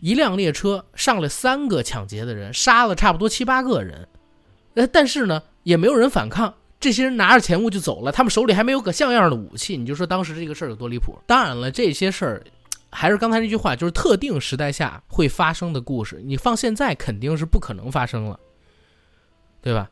[0.00, 4.08] 一辆列车上了三个抢劫的人，杀了差不多七八个人，
[4.74, 6.54] 呃，但是呢，也没有人反抗。
[6.78, 11.18] 这些人拿着钱物就走了，他们手里还没有个像样的武器，你就说当时这个事儿有多离谱。
[11.26, 12.42] 当然了，这些事儿
[12.90, 18.40] 还是刚才那句话，就是特定时代下会发生的故事，你放现在肯定是不可能发生了，
[19.60, 19.90] 对吧？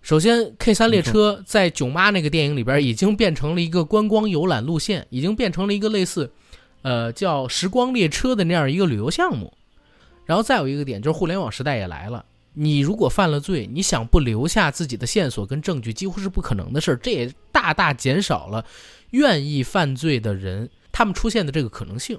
[0.00, 6.30] 首先，K 三列车在囧妈那个电影里边已经变成了一个观光游览路线，已经变成了一个类似，
[6.84, 9.52] 呃，叫时光列车的那样一个旅游项目。
[10.24, 16.96] 然后再有一个点就是互联网时代也来了，你如果犯了罪，你想不留下自己的线索跟证据，几乎是不可能的事儿。
[16.96, 18.64] 这也大大减少了
[19.10, 22.16] 愿意犯罪的人他们出现的这个可能性。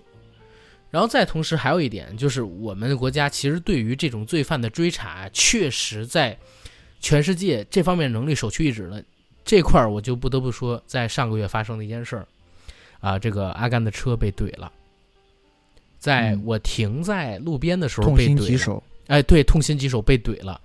[0.91, 6.37] 然后再同时还有一点就是，我们国家其实对于这种罪犯的追查，确实在。
[7.01, 9.03] 全世界这方面能力首屈一指的
[9.43, 12.27] 这块儿，我就不得不说，在上个月发生的一件事儿，
[13.05, 14.71] 啊，这个阿甘的车被怼了，
[15.99, 18.81] 在我停在路边的时候被怼了。
[19.05, 20.59] 哎，对，痛心疾首被怼了，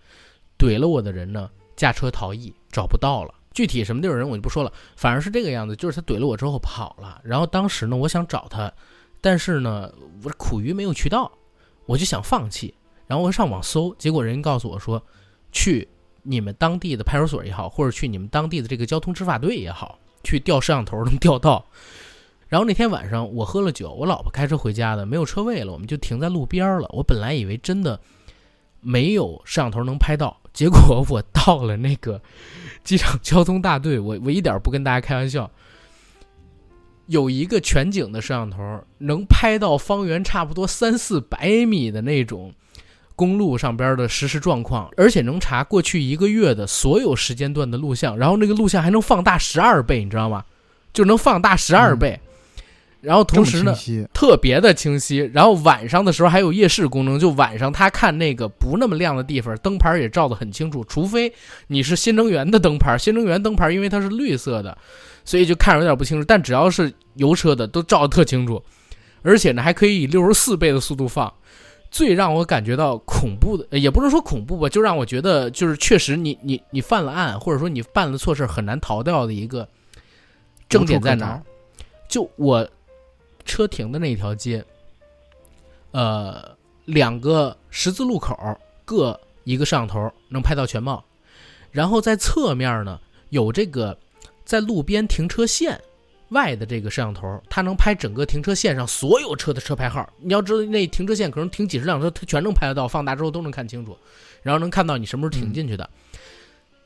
[0.59, 3.35] 怼了我的人呢，驾车逃逸，找不到了。
[3.53, 7.21] 具体什么地儿人我就不说了，反而是这个样子，就是他怼了我之后跑了。
[7.23, 8.73] 然后当时呢，我想找他，
[9.21, 11.31] 但是呢，我苦于没有渠道，
[11.85, 12.73] 我就想放弃。
[13.07, 15.03] 然后我上网搜，结果人告诉我说，
[15.53, 15.87] 去。
[16.23, 21.65] 你们当地的派出所也好，或者去你们当地的这个交通执法队也好，去调摄像头能调到。
[22.51, 26.87] 然后那天晚上我喝了酒，我老婆开车回家的，没有车位了，我们就停在路边了。
[26.93, 27.99] 我本来以为真的
[28.81, 32.21] 没有摄像头能拍到，结果我到了那个
[32.85, 35.51] 机场交通大队，我我一点不跟大家开玩笑，
[37.07, 42.53] 有一个全景的摄像头能拍到方圆差不多三四百米的那种。
[43.17, 50.43] 公路上边的实时状况，而且能查过去一个月的所有时间段的录像，然后那个录像还能放大十二倍，你知道吗？
[50.95, 52.19] 就能放大十二倍，
[53.01, 53.75] 然后同时呢，
[54.13, 55.19] 特别的清晰。
[55.33, 60.85] 然后晚上的时候还有夜视功能，就晚上他看那个不那么亮的地方，灯牌也照得很清楚。
[60.85, 61.33] 除非
[61.69, 64.77] 你是新能源的灯牌，新能源灯牌因为它是绿色的，
[65.25, 66.25] 所以就看着有点不清楚。
[66.25, 68.63] 但只要是油车的，都照得特清楚，
[69.23, 71.33] 而且呢还可以以六十四倍的速度放。
[71.91, 79.69] 最让我感觉到恐怖的，也不能说恐怖吧，就让我觉得就是确实你你你犯了案，或者说你办了错事很难逃掉的一个
[80.69, 81.43] 正点在哪儿？
[82.09, 82.69] 就我
[83.45, 84.65] 车停的那条街，
[85.93, 88.37] 呃，两个十字路口
[88.85, 91.05] 各一个摄像头能拍到全貌，
[91.71, 93.97] 然后在侧面呢有这个
[94.45, 95.81] 在路边停车线。
[96.31, 100.09] 外的这个摄像头，它能拍整个停车线上所有车的车牌号。
[100.21, 103.99] 你要知道，那停车线可能停几十辆车，它全能拍得到，放大之后都能看清楚，
[104.41, 105.91] 然后能看到你什么时候停进去的。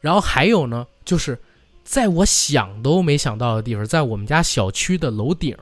[0.01, 1.39] 然后还有呢，就是
[1.83, 5.55] 在我想都没想到的地方，在我们家小区的楼顶，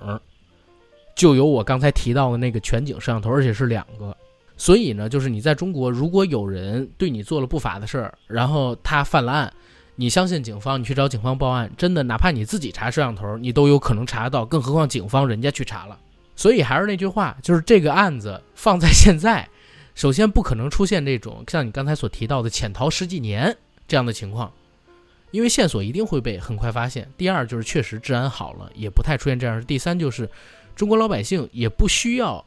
[1.15, 4.17] 就有我刚才提到的那个全景摄像头，而且是两个。
[4.57, 9.53] 所以呢，就是你在中国，如果有人对你做了不法的事儿，然后他犯了案。
[9.95, 15.99] 你相信警方，你去找警方报案，真的，哪怕你自己查摄像头，你都有可能查得到，更何况警方人家去查了。
[16.35, 19.47] 所以还是那句话，就是这个案子放在现在，
[19.95, 23.55] 首先不可能出现这种像你刚才所提到的潜逃十几年
[23.87, 24.51] 这样的情况，
[25.31, 27.07] 因为线索一定会被很快发现。
[27.19, 29.63] 第二就是确实治安好了，也不太出现这样的。
[29.63, 30.29] 第三就是
[30.75, 32.45] 中国老百姓也不需要。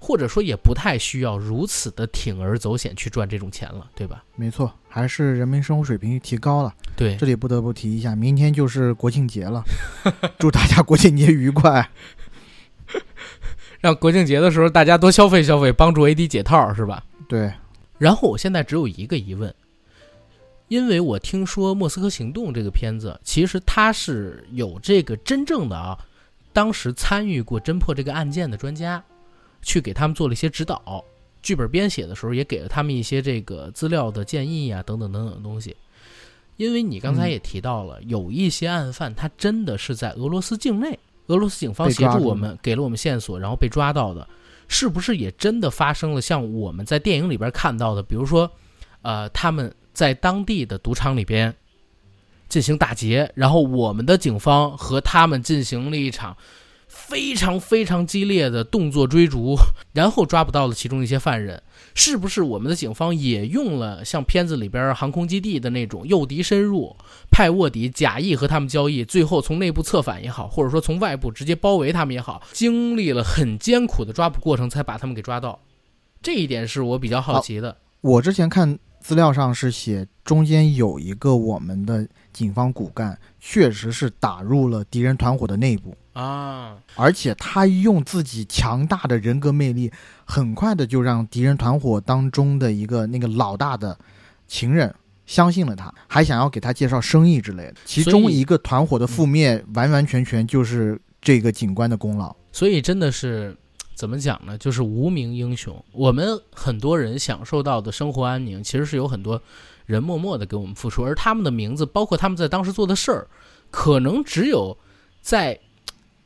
[0.00, 4.22] 或者说也不太需要如此的铤而走险去赚这种钱了，对吧？
[4.36, 6.72] 没错，还是人民生活水平提高了。
[6.96, 9.60] 对，这里不得不提一下，明天就是国庆节了，
[10.38, 11.90] 祝大家国庆节愉快。
[13.82, 17.02] 让国庆节的时候大家多消费消费，帮助 AD 解套，是吧？
[17.28, 17.52] 对。
[17.98, 19.52] 然后我现在只有一个疑问，
[20.68, 25.98] 因为我听说《莫斯科行动》这个片子，其实它是有这个真正的啊，
[26.58, 29.00] 当时参与过侦破这个案件的专家。
[29.60, 31.04] 去给他们做了一些指导，
[31.42, 35.76] 剧本编写的时候也给了他们一些这个资料的建议啊，等等等等的东西。
[36.56, 40.96] 因为你刚才也提到了，有一些案犯他真的是在俄罗斯境内，
[41.26, 44.26] 俄罗斯警方协助我们，给了我们线索，然后被抓到的，
[44.68, 48.48] 是不是也真的发生了像我们在电影里边看到的，比如说，
[49.02, 51.52] 呃，他们在当地的赌场里边
[52.48, 56.36] 进行打劫，然后我们的警方和他们进行了一场。
[56.90, 59.54] 非常非常激烈的动作追逐，
[59.92, 61.62] 然后抓捕到了其中一些犯人，
[61.94, 66.96] 是不是我们的警方也用了像片子里边航空基地的那种诱敌深入，
[67.30, 75.60] 派卧底假意和他们交易，最后从内部策反也好，或者说从外部直接包围他们也好，经历了很艰苦的抓捕过程才把他们给抓到，
[76.22, 77.76] 这一点是我比较好奇的。
[78.00, 85.96] 我之前看资料上是写中间有一个我们的警方骨干，确实是打入了敌人团伙的内部。
[86.12, 86.76] 啊！
[86.96, 89.92] 而且他用自己强大的人格魅力，
[90.24, 93.96] 很快的就让敌人团伙当中的一个那个老大的
[94.48, 94.92] 情人
[95.26, 97.74] 相信了他，还想要给他介绍生意之类的。
[97.84, 102.34] 其中一个团伙的覆灭，完完全全就是这个警官的功劳。
[102.50, 103.56] 所以真的是
[103.98, 104.56] 怎么讲呢？
[104.56, 105.84] 就是无名英雄。
[105.90, 109.42] 我们很多人享受到的生活安宁，其实是有很多
[109.86, 113.26] 人默默的给我们付出，而他们的名字，包括他们在当时做的事儿，
[113.72, 114.78] 可能只有
[115.20, 115.58] 在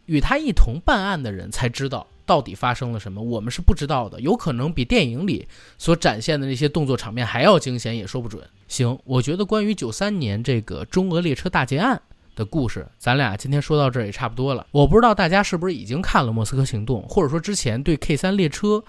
[0.04, 4.20] 与他一同办案的人才知道到底发生了什么，我们是不知道的。
[4.20, 5.48] 有可能比电影里
[5.78, 8.46] 所展现的那些动作场面还要惊险，也说不准。
[8.68, 12.02] 行，我觉得关于九三年这个中俄列车大劫案。
[12.34, 14.66] 的故事，咱俩今天说到这儿也差不多了。
[14.70, 18.82] 我不知道大家是不是已经看了《莫斯科行动》，或者说之前对 K 三列车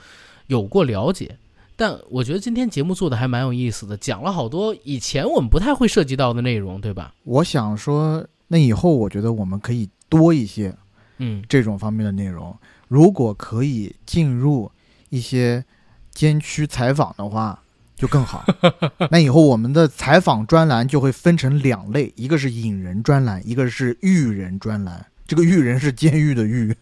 [0.48, 1.38] 有过了解，
[1.76, 7.14] 但我觉得今天节目做的还蛮有意思的，讲了好多以前我们不太会涉及到的内容，对吧？
[7.24, 10.76] 我想说，那以后我觉得我们可以多一些，
[11.18, 12.56] 嗯，这种方面的内容。
[12.88, 14.72] 如果可以进入
[15.10, 15.64] 一些
[16.12, 17.60] 监区采访的话。
[18.04, 18.44] 就更好。
[19.10, 25.06] 那以后我们的采访专栏就会分成两类，一个是引人专栏，一个是育人专栏。
[25.26, 26.76] 这个育人是监狱的狱，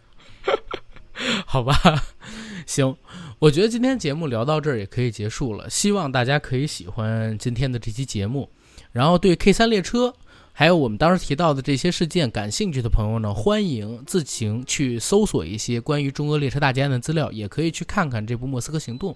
[1.46, 1.80] 好吧？
[2.66, 2.98] 行，
[3.38, 5.70] 我觉得今天节目聊到这儿也可以结束了。
[5.70, 8.50] 希望大家可以喜欢今天的这期节目，
[8.92, 10.16] 然后对 K 三列车。
[10.54, 19.14] 还有我们当时提到的这些事件，感兴趣的朋友呢，欢迎自行去搜索一些关于中俄列车大劫案的资料，也可以去看看这部《莫斯科行动》。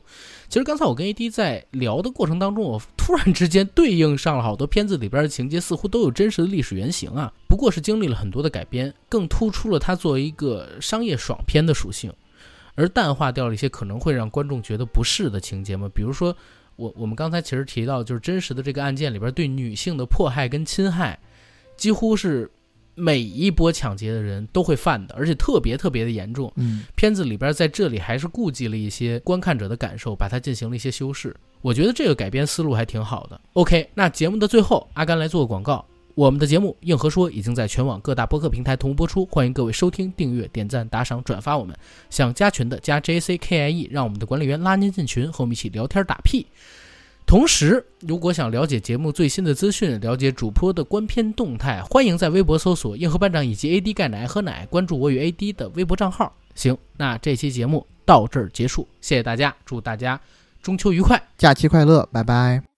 [0.48, 7.32] 其实刚才我跟 AD 在聊的过程当中，我突然之间对应上了好多片子里边的情节，似乎都有真实的历史原型啊。
[7.48, 12.12] 不过是经历了很多的改编，更突出了它作为一个商业爽片的属性，
[12.76, 16.36] 而淡化掉了一些可能会让观众觉得不适的情节嘛，比如说。
[16.76, 21.18] 我我们刚才其实提到，就是真实的这个案件里边对女性的迫害跟侵害，
[21.78, 22.50] 几乎是
[22.96, 26.52] 每一波抢劫的人都会犯的，而且特别特别的严重。
[26.56, 31.36] 嗯，片子里边在这里还是顾及了一些观看者的感受，把它进行了一些修饰。
[31.62, 33.40] 我觉得这个改编思路还挺好的。
[33.54, 35.84] OK，那节目的最后，阿甘来做个广告。
[36.16, 41.57] 我们的节目《硬核说》已经在全网各大播客平台同步播出，欢迎各位收听、订阅、点赞、打赏、转发。
[41.57, 41.76] 我们
[42.09, 46.47] 想加群的加 J C K I E，让我们的管理员拉您进群，和我们一起聊天打屁。
[47.26, 56.34] 同时，如果想了解节目最新的资讯，了解主播的观片动态，欢迎在微博搜索“硬核班长”以及 A D 钙奶喝奶，关注我与 A D 的微博账号。
[56.53, 60.22] 行，那这期节目到这儿结束，谢谢大家，祝大家
[60.61, 62.75] 中秋愉快，假期快乐，拜拜。